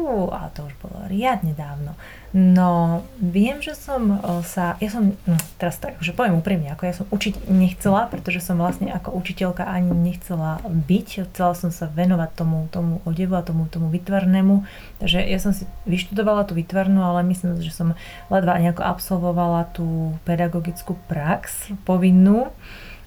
Fú, 0.00 0.32
a 0.32 0.48
to 0.56 0.64
už 0.64 0.72
bolo 0.80 0.96
riadne 1.12 1.52
dávno. 1.52 1.92
No, 2.32 3.04
viem, 3.20 3.60
že 3.60 3.76
som 3.76 4.16
sa, 4.48 4.80
ja 4.80 4.88
som, 4.88 5.12
no, 5.28 5.36
teraz 5.60 5.76
tak, 5.76 6.00
že 6.00 6.16
poviem 6.16 6.40
úprimne, 6.40 6.72
ako 6.72 6.82
ja 6.88 6.94
som 6.96 7.06
učiť 7.12 7.52
nechcela, 7.52 8.08
pretože 8.08 8.40
som 8.40 8.56
vlastne 8.56 8.88
ako 8.88 9.12
učiteľka 9.12 9.60
ani 9.68 9.92
nechcela 9.92 10.56
byť, 10.64 11.28
chcela 11.28 11.52
som 11.52 11.68
sa 11.68 11.84
venovať 11.92 12.32
tomu, 12.32 12.64
tomu 12.72 13.04
odevu 13.04 13.36
a 13.36 13.44
tomu, 13.44 13.68
tomu 13.68 13.92
vytvarnému, 13.92 14.64
takže 15.04 15.20
ja 15.20 15.36
som 15.36 15.52
si 15.52 15.68
vyštudovala 15.84 16.48
tú 16.48 16.56
vytvarnú, 16.56 17.04
ale 17.04 17.20
myslím, 17.28 17.60
že 17.60 17.68
som 17.68 17.92
ledva 18.32 18.56
nejako 18.56 18.80
absolvovala 18.80 19.68
tú 19.76 20.16
pedagogickú 20.24 20.96
prax 21.12 21.76
povinnú. 21.84 22.48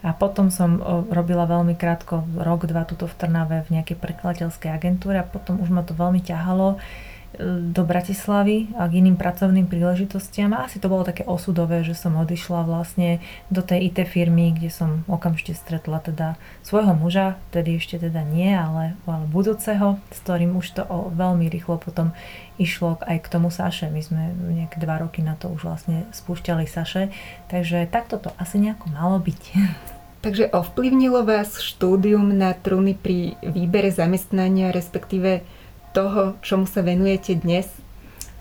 A 0.04 0.12
potom 0.12 0.52
som 0.52 0.84
robila 1.08 1.48
veľmi 1.48 1.80
krátko, 1.80 2.28
rok, 2.36 2.68
dva 2.68 2.84
tuto 2.84 3.08
v 3.08 3.16
Trnave 3.16 3.63
v 3.63 3.80
nejakej 3.80 3.98
prekladateľskej 4.04 4.70
agentúre 4.70 5.16
a 5.16 5.24
potom 5.24 5.63
už 5.63 5.72
ma 5.72 5.80
to 5.80 5.96
veľmi 5.96 6.20
ťahalo 6.20 6.76
do 7.41 7.82
Bratislavy 7.82 8.78
a 8.78 8.86
k 8.86 9.02
iným 9.02 9.17
pracovným 9.17 9.65
príležitostiam 9.65 10.54
a 10.54 10.69
asi 10.69 10.78
to 10.78 10.86
bolo 10.86 11.02
také 11.02 11.26
osudové, 11.26 11.82
že 11.82 11.98
som 11.98 12.13
odišla 12.13 12.62
vlastne 12.62 13.26
do 13.50 13.65
tej 13.65 13.89
IT 13.89 14.06
firmy, 14.06 14.54
kde 14.54 14.69
som 14.69 15.02
okamžite 15.10 15.58
stretla 15.58 15.98
teda 15.98 16.38
svojho 16.62 16.93
muža, 16.93 17.41
tedy 17.50 17.82
ešte 17.82 17.98
teda 17.98 18.22
nie, 18.22 18.54
ale, 18.54 18.93
ale 19.10 19.26
budúceho, 19.26 19.98
s 20.13 20.17
ktorým 20.22 20.54
už 20.54 20.78
to 20.78 20.84
o, 20.86 21.10
veľmi 21.10 21.50
rýchlo 21.50 21.82
potom 21.82 22.13
išlo 22.62 23.02
aj 23.02 23.26
k 23.26 23.32
tomu 23.34 23.50
Saše. 23.50 23.89
My 23.89 24.02
sme 24.06 24.30
nejaké 24.54 24.78
dva 24.78 25.02
roky 25.02 25.26
na 25.26 25.34
to 25.34 25.50
už 25.50 25.65
vlastne 25.65 26.06
spúšťali 26.13 26.69
Saše, 26.69 27.10
takže 27.50 27.89
takto 27.89 28.22
to 28.22 28.30
asi 28.38 28.62
nejako 28.62 28.93
malo 28.93 29.17
byť. 29.17 29.41
Takže 30.24 30.56
ovplyvnilo 30.56 31.28
vás 31.28 31.60
štúdium 31.60 32.32
na 32.32 32.56
truny 32.56 32.96
pri 32.96 33.36
výbere 33.43 33.91
zamestnania, 33.91 34.72
respektíve 34.72 35.43
toho, 35.93 36.36
čomu 36.41 36.65
sa 36.65 36.82
venujete 36.82 37.38
dnes? 37.38 37.69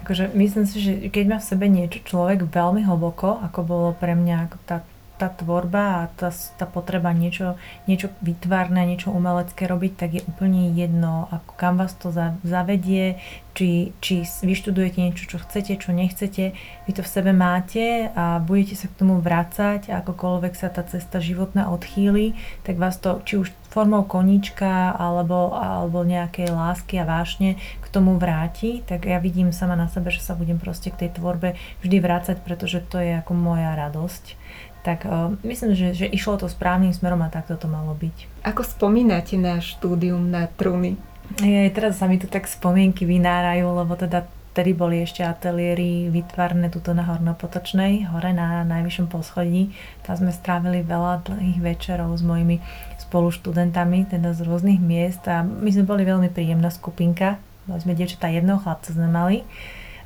Akože 0.03 0.35
myslím 0.35 0.67
si, 0.67 0.77
že 0.83 0.93
keď 1.13 1.25
má 1.31 1.37
v 1.39 1.49
sebe 1.53 1.71
niečo 1.71 2.03
človek 2.03 2.49
veľmi 2.51 2.83
hlboko, 2.83 3.39
ako 3.39 3.61
bolo 3.63 3.89
pre 3.95 4.19
mňa 4.19 4.51
ako 4.51 4.57
tá, 4.67 4.77
tá 5.23 5.31
tvorba 5.31 6.03
a 6.03 6.11
tá, 6.19 6.35
tá 6.59 6.67
potreba 6.67 7.15
niečo, 7.15 7.55
niečo 7.87 8.11
vytvárne, 8.27 8.83
niečo 8.83 9.15
umelecké 9.15 9.71
robiť, 9.71 9.93
tak 9.95 10.11
je 10.19 10.23
úplne 10.27 10.75
jedno, 10.75 11.31
ako 11.31 11.53
kam 11.55 11.79
vás 11.79 11.95
to 11.95 12.11
zavedie, 12.43 13.23
či, 13.55 13.95
či 14.03 14.27
vyštudujete 14.27 14.99
niečo, 14.99 15.31
čo 15.31 15.39
chcete, 15.39 15.79
čo 15.79 15.95
nechcete, 15.95 16.59
vy 16.59 16.91
to 16.91 17.07
v 17.07 17.13
sebe 17.13 17.31
máte 17.31 18.11
a 18.19 18.43
budete 18.43 18.75
sa 18.75 18.91
k 18.91 18.99
tomu 18.99 19.23
vrácať 19.23 19.93
akokoľvek 19.93 20.53
sa 20.59 20.73
tá 20.73 20.83
cesta 20.83 21.23
životná 21.23 21.71
odchýli, 21.71 22.35
tak 22.67 22.83
vás 22.83 22.99
to 22.99 23.23
či 23.23 23.39
už 23.39 23.55
formou 23.73 24.05
koníčka 24.05 24.93
alebo, 24.93 25.57
alebo 25.57 26.05
nejakej 26.05 26.53
lásky 26.53 27.01
a 27.01 27.09
vášne 27.09 27.57
k 27.81 27.87
tomu 27.89 28.21
vráti, 28.21 28.85
tak 28.85 29.09
ja 29.09 29.17
vidím 29.17 29.53
sama 29.53 29.77
na 29.77 29.89
sebe, 29.89 30.13
že 30.13 30.21
sa 30.21 30.37
budem 30.37 30.61
proste 30.61 30.93
k 30.93 31.07
tej 31.07 31.17
tvorbe 31.17 31.57
vždy 31.81 31.97
vrácať, 32.01 32.37
pretože 32.45 32.85
to 32.85 33.01
je 33.01 33.17
ako 33.21 33.33
moja 33.33 33.73
radosť. 33.73 34.37
Tak 34.83 35.07
uh, 35.07 35.35
myslím, 35.47 35.79
že, 35.79 35.95
že 35.95 36.07
išlo 36.11 36.43
to 36.43 36.51
správnym 36.51 36.91
smerom 36.91 37.23
a 37.23 37.31
takto 37.31 37.55
to 37.55 37.71
malo 37.71 37.95
byť. 37.95 38.43
Ako 38.43 38.67
spomínate 38.67 39.39
na 39.39 39.63
štúdium 39.63 40.29
na 40.29 40.51
truny? 40.51 40.99
Ja, 41.39 41.71
teraz 41.71 42.03
sa 42.03 42.11
mi 42.11 42.19
tu 42.19 42.27
tak 42.27 42.51
spomienky 42.51 43.07
vynárajú, 43.07 43.67
lebo 43.73 43.95
teda 43.95 44.27
Vtedy 44.53 44.77
boli 44.77 45.01
ešte 45.01 45.25
ateliéry 45.25 46.13
vytvarné 46.13 46.69
tuto 46.69 46.93
na 46.93 47.09
Hornopotočnej, 47.09 48.13
hore 48.13 48.37
na 48.37 48.61
najvyššom 48.69 49.09
poschodí. 49.09 49.73
Tam 50.05 50.21
sme 50.21 50.29
strávili 50.29 50.85
veľa 50.85 51.25
dlhých 51.25 51.57
večerov 51.65 52.13
s 52.13 52.21
mojimi 52.21 52.61
spoluštudentami, 53.01 54.13
teda 54.13 54.37
z 54.37 54.45
rôznych 54.45 54.77
miest 54.77 55.25
a 55.25 55.41
my 55.41 55.73
sme 55.73 55.89
boli 55.89 56.05
veľmi 56.05 56.29
príjemná 56.29 56.69
skupinka. 56.69 57.41
Boli 57.65 57.81
sme 57.81 57.97
dievčatá 57.97 58.29
jedného 58.29 58.61
chlapca 58.61 58.93
sme 58.93 59.09
mali 59.09 59.41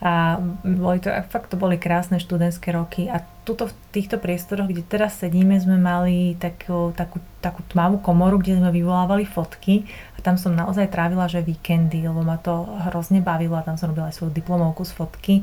a 0.03 0.43
boli 0.65 1.01
to, 1.01 1.09
fakt 1.33 1.53
to 1.53 1.57
boli 1.57 1.81
krásne 1.81 2.21
študentské 2.21 2.73
roky 2.75 3.09
a 3.09 3.25
tuto 3.47 3.71
v 3.71 3.75
týchto 3.95 4.19
priestoroch, 4.19 4.67
kde 4.67 4.83
teraz 4.83 5.23
sedíme, 5.23 5.57
sme 5.57 5.79
mali 5.79 6.35
takú, 6.37 6.91
takú, 6.93 7.23
takú 7.39 7.63
tmavú 7.71 8.03
komoru, 8.03 8.43
kde 8.43 8.59
sme 8.59 8.75
vyvolávali 8.75 9.25
fotky 9.25 9.87
tam 10.27 10.35
som 10.35 10.59
naozaj 10.59 10.91
trávila, 10.91 11.31
že 11.31 11.39
víkendy, 11.39 12.03
lebo 12.03 12.27
ma 12.27 12.35
to 12.35 12.67
hrozne 12.91 13.23
bavilo 13.23 13.55
a 13.55 13.63
tam 13.63 13.79
som 13.79 13.95
robila 13.95 14.11
aj 14.11 14.19
svoju 14.19 14.35
diplomovku 14.35 14.83
z 14.83 14.93
fotky. 14.99 15.35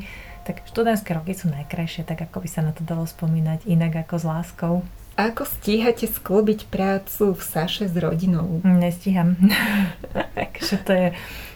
Tak 0.44 0.68
študentské 0.68 1.16
roky 1.16 1.32
sú 1.32 1.48
najkrajšie, 1.48 2.04
tak 2.04 2.28
ako 2.28 2.44
by 2.44 2.50
sa 2.52 2.68
na 2.68 2.76
to 2.76 2.84
dalo 2.84 3.08
spomínať 3.08 3.64
inak 3.64 4.04
ako 4.04 4.20
s 4.20 4.26
láskou. 4.28 4.76
A 5.16 5.32
ako 5.32 5.48
stíhate 5.48 6.04
sklobiť 6.04 6.68
prácu 6.68 7.32
v 7.32 7.40
Saše 7.40 7.88
s 7.88 7.96
rodinou? 7.96 8.60
Nestíham. 8.68 9.40
Takže 10.36 10.76
to 10.84 10.92
je, 10.92 11.08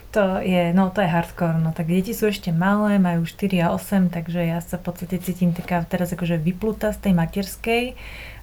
to 0.08 0.40
je, 0.40 0.72
no 0.72 0.88
to 0.88 1.04
je 1.04 1.08
hardcore, 1.08 1.60
no 1.60 1.76
tak 1.76 1.92
deti 1.92 2.16
sú 2.16 2.32
ešte 2.32 2.48
malé, 2.48 2.96
majú 2.96 3.28
4 3.28 3.68
a 3.68 3.76
8, 3.76 4.08
takže 4.08 4.40
ja 4.40 4.58
sa 4.64 4.80
v 4.80 4.88
podstate 4.88 5.20
cítim 5.20 5.52
taká 5.52 5.84
teraz 5.84 6.08
akože 6.16 6.40
vyplutá 6.40 6.96
z 6.96 7.08
tej 7.08 7.12
materskej. 7.12 7.84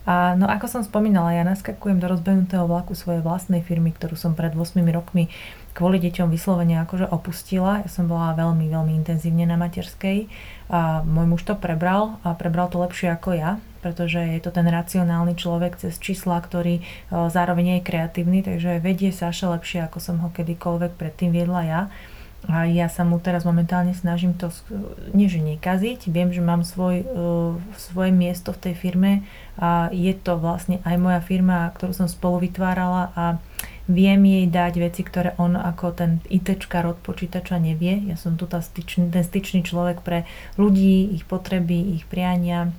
A 0.06 0.38
no 0.38 0.46
ako 0.46 0.70
som 0.70 0.82
spomínala, 0.86 1.34
ja 1.34 1.42
naskakujem 1.42 1.98
do 1.98 2.06
rozbehnutého 2.06 2.70
vlaku 2.70 2.94
svojej 2.94 3.26
vlastnej 3.26 3.66
firmy, 3.66 3.90
ktorú 3.90 4.14
som 4.14 4.38
pred 4.38 4.54
8 4.54 4.78
rokmi 4.94 5.34
kvôli 5.76 6.00
deťom 6.00 6.32
vyslovene 6.32 6.80
akože 6.88 7.12
opustila. 7.12 7.84
Ja 7.84 7.90
som 7.92 8.08
bola 8.08 8.32
veľmi, 8.32 8.72
veľmi 8.72 8.96
intenzívne 8.96 9.44
na 9.44 9.60
materskej 9.60 10.32
a 10.72 11.04
môj 11.04 11.28
muž 11.28 11.44
to 11.44 11.60
prebral 11.60 12.18
a 12.24 12.32
prebral 12.34 12.72
to 12.72 12.80
lepšie 12.80 13.12
ako 13.12 13.36
ja, 13.36 13.60
pretože 13.84 14.18
je 14.18 14.40
to 14.40 14.56
ten 14.56 14.66
racionálny 14.66 15.36
človek 15.36 15.76
cez 15.76 16.00
čísla, 16.00 16.40
ktorý 16.40 16.80
e, 16.80 16.84
zároveň 17.12 17.78
je 17.78 17.88
kreatívny, 17.92 18.40
takže 18.42 18.80
vedie 18.80 19.12
Saša 19.12 19.52
lepšie, 19.52 19.84
ako 19.84 20.00
som 20.00 20.16
ho 20.24 20.32
kedykoľvek 20.32 20.96
predtým 20.96 21.36
viedla 21.36 21.62
ja. 21.68 21.82
A 22.46 22.70
ja 22.70 22.86
sa 22.86 23.02
mu 23.02 23.18
teraz 23.18 23.42
momentálne 23.42 23.98
snažím 23.98 24.38
to, 24.38 24.54
nie 25.18 25.26
že 25.26 25.42
nekaziť, 25.42 26.14
viem, 26.14 26.30
že 26.30 26.46
mám 26.46 26.62
svoj, 26.62 27.02
uh, 27.02 27.58
svoje 27.74 28.14
miesto 28.14 28.54
v 28.54 28.70
tej 28.70 28.74
firme 28.78 29.12
a 29.58 29.90
je 29.90 30.14
to 30.14 30.38
vlastne 30.38 30.78
aj 30.86 30.94
moja 31.02 31.26
firma, 31.26 31.74
ktorú 31.74 31.98
som 31.98 32.06
spolu 32.06 32.46
vytvárala 32.46 33.10
a 33.18 33.24
viem 33.86 34.22
jej 34.26 34.46
dať 34.50 34.74
veci, 34.82 35.02
ktoré 35.06 35.38
on 35.38 35.54
ako 35.54 35.94
ten 35.94 36.12
ITčkar 36.30 36.90
od 36.90 36.98
počítača 37.06 37.62
nevie. 37.62 38.02
Ja 38.10 38.18
som 38.18 38.36
tu 38.36 38.50
tá 38.50 38.60
styčný, 38.62 39.14
ten 39.14 39.22
styčný 39.22 39.62
človek 39.62 40.02
pre 40.02 40.26
ľudí, 40.58 41.14
ich 41.14 41.26
potreby, 41.26 41.96
ich 41.98 42.10
priania, 42.10 42.74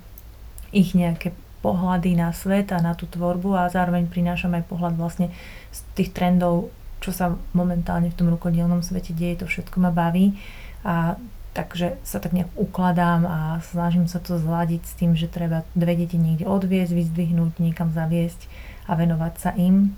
ich 0.75 0.91
nejaké 0.91 1.31
pohľady 1.63 2.13
na 2.19 2.35
svet 2.35 2.75
a 2.75 2.83
na 2.83 2.93
tú 2.93 3.07
tvorbu 3.07 3.55
a 3.55 3.71
zároveň 3.71 4.11
prinášam 4.11 4.53
aj 4.53 4.67
pohľad 4.67 4.93
vlastne 4.99 5.33
z 5.73 5.79
tých 5.95 6.11
trendov 6.13 6.69
čo 7.01 7.13
sa 7.13 7.37
momentálne 7.53 8.09
v 8.09 8.17
tom 8.17 8.27
rukodielnom 8.33 8.81
svete 8.81 9.13
deje, 9.13 9.41
to 9.41 9.45
všetko 9.45 9.77
ma 9.77 9.91
baví 9.93 10.33
a 10.81 11.17
takže 11.53 11.97
sa 12.05 12.21
tak 12.21 12.37
nejak 12.37 12.53
ukladám 12.53 13.25
a 13.25 13.39
snažím 13.73 14.05
sa 14.05 14.21
to 14.21 14.37
zladiť 14.37 14.81
s 14.85 14.93
tým, 14.93 15.17
že 15.17 15.29
treba 15.29 15.65
dve 15.73 15.97
deti 15.97 16.17
niekde 16.17 16.45
odviezť, 16.45 16.93
vyzdvihnúť, 16.93 17.57
niekam 17.57 17.89
zaviesť 17.89 18.45
a 18.85 18.93
venovať 18.93 19.33
sa 19.41 19.51
im. 19.57 19.97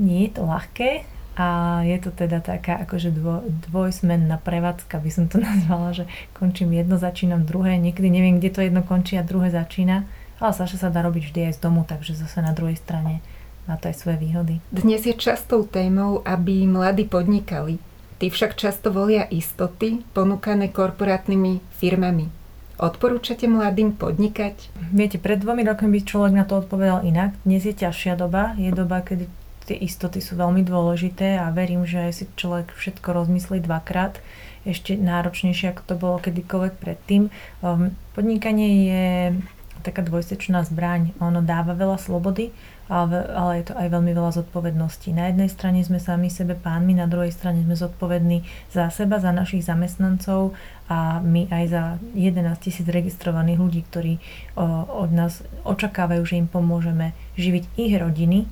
Nie 0.00 0.28
je 0.28 0.30
to 0.40 0.42
ľahké 0.48 1.04
a 1.32 1.80
je 1.88 1.96
to 1.96 2.12
teda 2.12 2.44
taká 2.44 2.76
akože 2.84 3.08
dvo, 3.08 3.40
dvojsmenná 3.72 4.36
prevádzka, 4.36 5.00
by 5.00 5.10
som 5.10 5.24
to 5.32 5.40
nazvala, 5.48 5.96
že 5.96 6.04
končím 6.36 6.76
jedno, 6.76 7.00
začínam 7.00 7.48
druhé, 7.48 7.80
niekedy 7.80 8.12
neviem, 8.12 8.36
kde 8.36 8.50
to 8.52 8.60
jedno 8.60 8.84
končí 8.84 9.16
a 9.16 9.24
druhé 9.24 9.48
začína, 9.48 10.04
Ale 10.42 10.52
Saša 10.52 10.88
sa 10.88 10.88
dá 10.92 11.00
robiť 11.06 11.32
vždy 11.32 11.40
aj 11.48 11.54
z 11.56 11.60
domu, 11.62 11.86
takže 11.88 12.18
zase 12.18 12.44
na 12.44 12.52
druhej 12.52 12.76
strane 12.76 13.24
má 13.64 13.78
to 13.78 13.88
aj 13.88 13.96
svoje 13.96 14.18
výhody. 14.18 14.58
Dnes 14.74 15.06
je 15.06 15.14
častou 15.14 15.62
témou, 15.62 16.20
aby 16.26 16.66
mladí 16.66 17.06
podnikali. 17.06 17.78
Tí 18.18 18.30
však 18.30 18.58
často 18.58 18.90
volia 18.90 19.26
istoty 19.30 20.02
ponúkané 20.14 20.70
korporátnymi 20.70 21.62
firmami. 21.78 22.30
Odporúčate 22.82 23.46
mladým 23.46 23.94
podnikať? 23.94 24.74
Viete, 24.90 25.22
pred 25.22 25.38
dvomi 25.38 25.62
rokmi 25.62 25.98
by 25.98 26.00
človek 26.02 26.34
na 26.34 26.42
to 26.42 26.58
odpovedal 26.58 27.06
inak. 27.06 27.38
Dnes 27.46 27.62
je 27.62 27.74
ťažšia 27.74 28.18
doba, 28.18 28.58
je 28.58 28.74
doba, 28.74 29.02
kedy 29.06 29.30
tie 29.66 29.78
istoty 29.78 30.18
sú 30.18 30.34
veľmi 30.38 30.66
dôležité 30.66 31.38
a 31.38 31.50
verím, 31.54 31.86
že 31.86 32.10
si 32.14 32.24
človek 32.34 32.74
všetko 32.74 33.08
rozmyslí 33.14 33.62
dvakrát 33.62 34.18
ešte 34.62 34.94
náročnejšie, 34.94 35.74
ako 35.74 35.82
to 35.82 35.94
bolo 35.98 36.16
kedykoľvek 36.22 36.74
predtým. 36.78 37.34
Um, 37.62 37.94
podnikanie 38.14 38.70
je 38.86 39.06
taká 39.82 40.06
dvojsečná 40.06 40.62
zbraň. 40.62 41.10
Ono 41.18 41.42
dáva 41.42 41.74
veľa 41.74 41.98
slobody, 41.98 42.54
ale, 42.86 43.58
je 43.58 43.64
to 43.66 43.74
aj 43.74 43.88
veľmi 43.90 44.12
veľa 44.14 44.30
zodpovedností. 44.38 45.10
Na 45.10 45.26
jednej 45.32 45.50
strane 45.50 45.82
sme 45.82 45.98
sami 45.98 46.30
sebe 46.30 46.54
pánmi, 46.54 46.94
na 46.94 47.10
druhej 47.10 47.34
strane 47.34 47.66
sme 47.66 47.74
zodpovední 47.74 48.46
za 48.70 48.86
seba, 48.94 49.18
za 49.18 49.34
našich 49.34 49.66
zamestnancov 49.66 50.54
a 50.86 51.18
my 51.18 51.50
aj 51.50 51.64
za 51.66 51.82
11 52.14 52.46
tisíc 52.62 52.86
registrovaných 52.86 53.58
ľudí, 53.58 53.80
ktorí 53.90 54.14
od 54.86 55.10
nás 55.10 55.42
očakávajú, 55.66 56.22
že 56.22 56.38
im 56.38 56.46
pomôžeme 56.46 57.16
živiť 57.34 57.64
ich 57.80 57.92
rodiny 57.98 58.46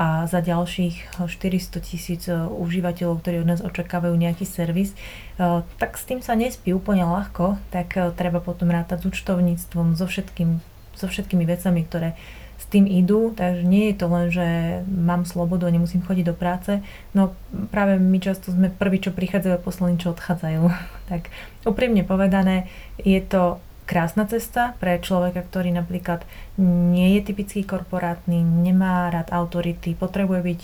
a 0.00 0.24
za 0.24 0.40
ďalších 0.40 1.20
400 1.28 1.84
tisíc 1.84 2.24
e, 2.24 2.32
užívateľov, 2.32 3.20
ktorí 3.20 3.44
od 3.44 3.50
nás 3.52 3.60
očakávajú 3.60 4.16
nejaký 4.16 4.48
servis, 4.48 4.96
e, 4.96 5.60
tak 5.76 6.00
s 6.00 6.08
tým 6.08 6.24
sa 6.24 6.32
nespí 6.32 6.72
úplne 6.72 7.04
ľahko, 7.04 7.60
tak 7.68 7.92
treba 8.16 8.40
potom 8.40 8.72
rátať 8.72 9.04
s 9.04 9.08
účtovníctvom, 9.12 10.00
so, 10.00 10.08
všetkým, 10.08 10.64
so 10.96 11.04
všetkými 11.04 11.44
vecami, 11.44 11.84
ktoré 11.84 12.16
s 12.60 12.64
tým 12.68 12.88
idú, 12.88 13.32
takže 13.32 13.64
nie 13.64 13.92
je 13.92 13.96
to 13.96 14.06
len, 14.08 14.26
že 14.28 14.46
mám 14.84 15.24
slobodu 15.28 15.68
a 15.68 15.74
nemusím 15.76 16.04
chodiť 16.04 16.24
do 16.28 16.36
práce, 16.36 16.80
no 17.16 17.36
práve 17.72 17.96
my 17.96 18.20
často 18.20 18.52
sme 18.52 18.72
prví, 18.72 19.04
čo 19.04 19.16
prichádzajú 19.16 19.52
a 19.52 19.64
poslední, 19.64 19.96
čo 20.00 20.16
odchádzajú. 20.16 20.64
tak 21.12 21.28
úprimne 21.68 22.08
povedané, 22.08 22.68
je 23.00 23.20
to 23.20 23.60
krásna 23.90 24.22
cesta 24.30 24.78
pre 24.78 25.02
človeka, 25.02 25.42
ktorý 25.42 25.74
napríklad 25.74 26.22
nie 26.62 27.18
je 27.18 27.26
typický 27.26 27.66
korporátny, 27.66 28.38
nemá 28.38 29.10
rád 29.10 29.34
autority, 29.34 29.98
potrebuje 29.98 30.40
byť 30.46 30.60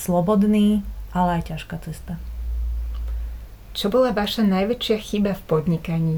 slobodný, 0.00 0.80
ale 1.12 1.44
aj 1.44 1.52
ťažká 1.52 1.76
cesta. 1.84 2.16
Čo 3.76 3.92
bola 3.92 4.16
vaša 4.16 4.48
najväčšia 4.48 4.96
chyba 5.04 5.36
v 5.36 5.42
podnikaní? 5.44 6.16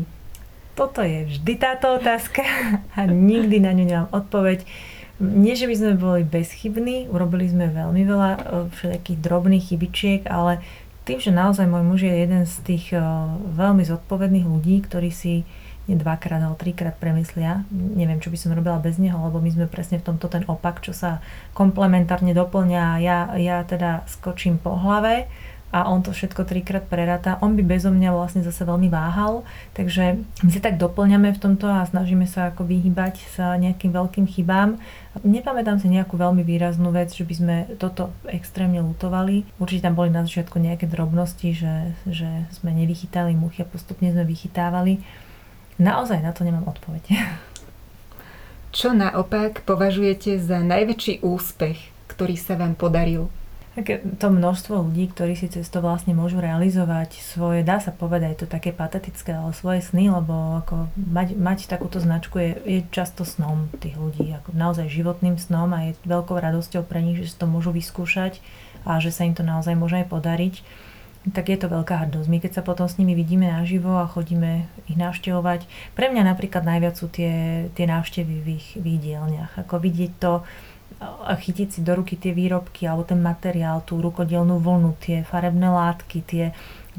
Toto 0.78 1.02
je 1.02 1.26
vždy 1.26 1.54
táto 1.58 1.98
otázka 1.98 2.42
a 2.98 3.06
nikdy 3.06 3.58
na 3.58 3.74
ňu 3.74 3.84
nemám 3.86 4.08
odpoveď. 4.14 4.62
Nie, 5.22 5.54
že 5.54 5.70
by 5.70 5.74
sme 5.78 5.92
boli 5.94 6.22
bezchybní, 6.26 7.06
urobili 7.06 7.46
sme 7.46 7.70
veľmi 7.70 8.02
veľa 8.02 8.30
e, 8.34 8.40
všetkých 8.74 9.22
drobných 9.22 9.70
chybičiek, 9.70 10.26
ale 10.26 10.58
tým, 11.06 11.22
že 11.22 11.30
naozaj 11.30 11.70
môj 11.70 11.84
muž 11.86 12.00
je 12.02 12.14
jeden 12.14 12.42
z 12.42 12.54
tých 12.66 12.90
e, 12.90 12.98
veľmi 13.54 13.86
zodpovedných 13.86 14.42
ľudí, 14.42 14.82
ktorí 14.82 15.14
si 15.14 15.46
nie 15.84 16.00
dvakrát, 16.00 16.40
ale 16.40 16.56
trikrát 16.56 16.96
premyslia. 16.96 17.64
Neviem, 17.72 18.20
čo 18.20 18.32
by 18.32 18.38
som 18.40 18.56
robila 18.56 18.80
bez 18.80 18.96
neho, 18.96 19.16
lebo 19.20 19.40
my 19.40 19.50
sme 19.52 19.66
presne 19.68 20.00
v 20.00 20.06
tomto 20.08 20.32
ten 20.32 20.44
opak, 20.48 20.80
čo 20.80 20.96
sa 20.96 21.20
komplementárne 21.52 22.32
doplňa. 22.32 23.04
Ja, 23.04 23.18
ja 23.36 23.60
teda 23.68 24.04
skočím 24.08 24.56
po 24.56 24.76
hlave 24.80 25.28
a 25.74 25.90
on 25.90 26.06
to 26.06 26.14
všetko 26.14 26.46
trikrát 26.46 26.86
preráta. 26.86 27.34
On 27.42 27.58
by 27.58 27.62
bezo 27.66 27.90
mňa 27.90 28.14
vlastne 28.14 28.46
zase 28.46 28.62
veľmi 28.62 28.86
váhal, 28.86 29.42
takže 29.74 30.22
my 30.46 30.50
si 30.54 30.62
tak 30.62 30.78
doplňame 30.78 31.34
v 31.34 31.42
tomto 31.42 31.66
a 31.66 31.82
snažíme 31.82 32.30
sa 32.30 32.54
ako 32.54 32.62
vyhybať 32.62 33.18
sa 33.34 33.58
nejakým 33.58 33.90
veľkým 33.90 34.22
chybám. 34.30 34.78
Nepamätám 35.26 35.82
si 35.82 35.90
nejakú 35.90 36.14
veľmi 36.14 36.46
výraznú 36.46 36.94
vec, 36.94 37.10
že 37.10 37.26
by 37.26 37.34
sme 37.34 37.56
toto 37.82 38.14
extrémne 38.30 38.86
lutovali. 38.86 39.42
Určite 39.58 39.90
tam 39.90 39.98
boli 39.98 40.14
na 40.14 40.22
začiatku 40.22 40.62
nejaké 40.62 40.86
drobnosti, 40.86 41.50
že, 41.50 41.90
že 42.06 42.30
sme 42.54 42.70
nevychytali 42.70 43.34
muchy 43.34 43.66
a 43.66 43.68
postupne 43.68 44.14
sme 44.14 44.22
vychytávali 44.22 45.02
Naozaj 45.78 46.22
na 46.22 46.30
to 46.30 46.46
nemám 46.46 46.66
odpoveď. 46.70 47.04
Čo 48.76 48.90
naopak 48.90 49.62
považujete 49.62 50.38
za 50.42 50.58
najväčší 50.58 51.22
úspech, 51.22 51.78
ktorý 52.10 52.34
sa 52.34 52.58
vám 52.58 52.74
podaril? 52.74 53.30
to 54.22 54.30
množstvo 54.30 54.86
ľudí, 54.86 55.10
ktorí 55.10 55.34
si 55.34 55.50
cez 55.50 55.66
to 55.66 55.82
vlastne 55.82 56.14
môžu 56.14 56.38
realizovať 56.38 57.18
svoje, 57.18 57.66
dá 57.66 57.82
sa 57.82 57.90
povedať, 57.90 58.30
je 58.30 58.40
to 58.46 58.48
také 58.54 58.70
patetické, 58.70 59.34
ale 59.34 59.50
svoje 59.50 59.82
sny, 59.82 60.14
lebo 60.14 60.62
ako 60.62 60.86
mať, 60.94 61.34
mať 61.34 61.66
takúto 61.66 61.98
značku 61.98 62.38
je, 62.38 62.50
je 62.62 62.80
často 62.94 63.26
snom 63.26 63.66
tých 63.82 63.98
ľudí, 63.98 64.30
ako 64.30 64.54
naozaj 64.54 64.86
životným 64.86 65.42
snom 65.42 65.74
a 65.74 65.90
je 65.90 65.98
veľkou 66.06 66.38
radosťou 66.38 66.86
pre 66.86 67.02
nich, 67.02 67.18
že 67.18 67.34
si 67.34 67.34
to 67.34 67.50
môžu 67.50 67.74
vyskúšať 67.74 68.38
a 68.86 69.02
že 69.02 69.10
sa 69.10 69.26
im 69.26 69.34
to 69.34 69.42
naozaj 69.42 69.74
môže 69.74 69.98
aj 69.98 70.06
podariť 70.06 70.62
tak 71.32 71.48
je 71.48 71.56
to 71.56 71.72
veľká 71.72 72.04
hrdosť. 72.04 72.28
My 72.28 72.38
keď 72.42 72.60
sa 72.60 72.62
potom 72.66 72.84
s 72.84 73.00
nimi 73.00 73.16
vidíme 73.16 73.48
naživo 73.48 73.96
a 73.96 74.10
chodíme 74.10 74.68
ich 74.92 74.98
navštevovať, 75.00 75.64
pre 75.96 76.12
mňa 76.12 76.22
napríklad 76.28 76.60
najviac 76.68 77.00
sú 77.00 77.08
tie, 77.08 77.66
tie 77.72 77.88
návštevy 77.88 78.34
v 78.44 78.48
ich, 78.60 78.66
v 78.76 78.84
ich 78.96 79.00
dielniach. 79.00 79.56
Ako 79.64 79.80
vidieť 79.80 80.12
to 80.20 80.44
a 81.00 81.34
chytiť 81.34 81.68
si 81.68 81.80
do 81.82 81.96
ruky 81.96 82.14
tie 82.14 82.30
výrobky 82.36 82.86
alebo 82.86 83.02
ten 83.08 83.18
materiál, 83.18 83.82
tú 83.82 83.98
rukodielnú 83.98 84.62
vlnu, 84.62 84.94
tie 85.02 85.26
farebné 85.26 85.66
látky, 85.66 86.22
tie, 86.22 86.46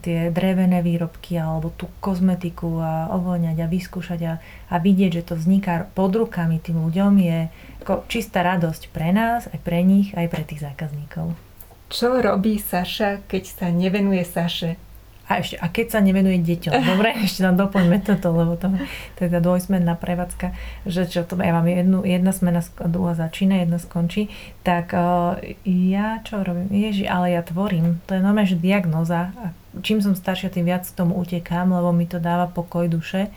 tie 0.03 0.29
drevené 0.29 0.83
výrobky 0.83 1.39
alebo 1.39 1.71
tú 1.73 1.87
kozmetiku 2.03 2.81
a 2.81 3.13
ovoňať 3.15 3.57
a 3.61 3.71
vyskúšať 3.71 4.19
a, 4.27 4.33
a 4.69 4.75
vidieť, 4.81 5.21
že 5.21 5.25
to 5.31 5.33
vzniká 5.39 5.87
pod 5.95 6.11
rukami 6.11 6.59
tým 6.59 6.81
ľuďom 6.81 7.13
je 7.23 7.39
ako 7.85 8.03
čistá 8.09 8.41
radosť 8.43 8.89
pre 8.91 9.13
nás, 9.13 9.47
aj 9.53 9.59
pre 9.63 9.79
nich, 9.85 10.11
aj 10.17 10.27
pre 10.27 10.43
tých 10.43 10.65
zákazníkov. 10.65 11.44
Čo 11.89 12.17
robí 12.17 12.57
Saša, 12.57 13.25
keď 13.29 13.43
sa 13.45 13.67
nevenuje 13.69 14.25
Saše? 14.25 14.81
A, 15.25 15.41
ešte, 15.41 15.57
a 15.57 15.73
keď 15.73 15.97
sa 15.97 15.99
nevenuje 16.05 16.37
deťom. 16.45 16.73
Dobre, 16.93 17.17
ešte 17.17 17.41
tam 17.41 17.57
doplňme 17.57 17.97
toto, 18.05 18.29
lebo 18.29 18.53
to, 18.61 18.69
to 19.17 19.25
je 19.25 19.29
tá 19.33 19.39
dvojsmenná 19.41 19.97
prevádzka, 19.97 20.53
že 20.85 21.09
čo 21.09 21.25
to, 21.25 21.33
ja 21.41 21.49
mám 21.49 21.65
jednu, 21.65 22.05
jedna 22.05 22.29
smena, 22.29 22.61
druhá 22.85 23.17
začína, 23.17 23.65
jedna 23.65 23.81
skončí, 23.81 24.29
tak 24.61 24.93
uh, 24.93 25.41
ja 25.65 26.21
čo 26.21 26.45
robím? 26.45 26.69
Ježi, 26.69 27.09
ale 27.09 27.33
ja 27.33 27.41
tvorím. 27.41 28.05
To 28.05 28.13
je 28.13 28.21
normálne, 28.21 28.53
že 28.53 28.61
diagnoza. 28.61 29.33
A 29.41 29.49
čím 29.81 29.97
som 29.97 30.13
staršia, 30.13 30.53
tým 30.53 30.69
viac 30.69 30.85
k 30.85 30.93
tomu 30.93 31.17
utekám, 31.17 31.73
lebo 31.73 31.89
mi 31.89 32.05
to 32.05 32.21
dáva 32.21 32.45
pokoj 32.45 32.85
duše. 32.85 33.33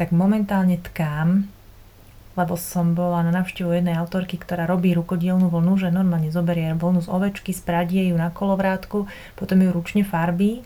Tak 0.00 0.16
momentálne 0.16 0.80
tkám, 0.80 1.52
lebo 2.36 2.54
som 2.60 2.92
bola 2.92 3.24
na 3.24 3.32
navštevu 3.32 3.72
jednej 3.72 3.96
autorky, 3.96 4.36
ktorá 4.36 4.68
robí 4.68 4.92
rukodielnú 4.92 5.48
vlnu, 5.48 5.80
že 5.80 5.88
normálne 5.88 6.28
zoberie 6.28 6.76
vlnu 6.76 7.00
z 7.00 7.08
ovečky, 7.08 7.56
spradie 7.56 8.12
ju 8.12 8.16
na 8.20 8.28
kolovrátku, 8.28 9.08
potom 9.34 9.58
ju 9.64 9.72
ručne 9.72 10.04
farbí. 10.04 10.60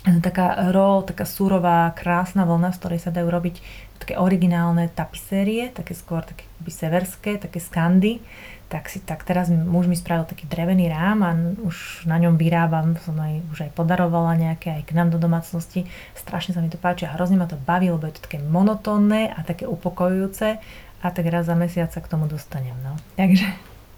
Taká 0.00 0.72
roll, 0.72 1.04
taká 1.04 1.28
surová, 1.28 1.92
krásna 1.92 2.48
vlna, 2.48 2.72
z 2.72 2.78
ktorej 2.80 3.00
sa 3.04 3.12
dajú 3.12 3.28
robiť 3.28 3.60
také 4.00 4.16
originálne 4.16 4.88
tapisérie, 4.88 5.68
také 5.68 5.92
skôr 5.92 6.24
také 6.24 6.48
severské, 6.72 7.36
také 7.36 7.60
skandy 7.60 8.24
tak 8.70 8.86
si 8.86 9.02
tak 9.02 9.26
teraz 9.26 9.50
muž 9.50 9.90
mi 9.90 9.98
spravil 9.98 10.30
taký 10.30 10.46
drevený 10.46 10.94
rám 10.94 11.18
a 11.26 11.34
už 11.66 12.06
na 12.06 12.22
ňom 12.22 12.38
vyrábam, 12.38 12.94
som 13.02 13.18
aj, 13.18 13.42
už 13.50 13.58
aj 13.66 13.70
podarovala 13.74 14.38
nejaké 14.38 14.70
aj 14.78 14.82
k 14.86 14.94
nám 14.94 15.10
do 15.10 15.18
domácnosti. 15.18 15.90
Strašne 16.14 16.54
sa 16.54 16.62
mi 16.62 16.70
to 16.70 16.78
páči 16.78 17.10
a 17.10 17.18
hrozne 17.18 17.34
ma 17.34 17.50
to 17.50 17.58
baví, 17.58 17.90
lebo 17.90 18.06
je 18.06 18.14
to 18.14 18.30
také 18.30 18.38
monotónne 18.38 19.34
a 19.34 19.42
také 19.42 19.66
upokojujúce 19.66 20.62
a 21.02 21.06
tak 21.10 21.26
raz 21.26 21.50
za 21.50 21.58
mesiac 21.58 21.90
sa 21.90 21.98
k 21.98 22.06
tomu 22.14 22.30
dostanem. 22.30 22.78
No. 22.86 22.94
Takže 23.18 23.50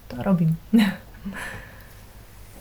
to 0.09 0.17
robím. 0.25 0.57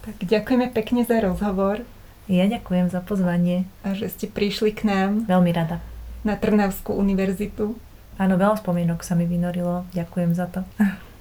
Tak 0.03 0.19
ďakujeme 0.19 0.75
pekne 0.75 1.07
za 1.07 1.23
rozhovor. 1.23 1.87
Ja 2.27 2.51
ďakujem 2.51 2.91
za 2.91 2.99
pozvanie. 3.07 3.71
A 3.87 3.95
že 3.95 4.11
ste 4.11 4.27
prišli 4.27 4.75
k 4.75 4.83
nám. 4.83 5.31
Veľmi 5.31 5.55
rada. 5.55 5.79
Na 6.27 6.35
Trnavskú 6.35 6.91
univerzitu. 6.91 7.79
Áno, 8.19 8.35
veľa 8.35 8.59
spomienok 8.59 9.07
sa 9.07 9.15
mi 9.15 9.31
vynorilo. 9.31 9.87
Ďakujem 9.95 10.35
za 10.35 10.51
to. 10.51 10.67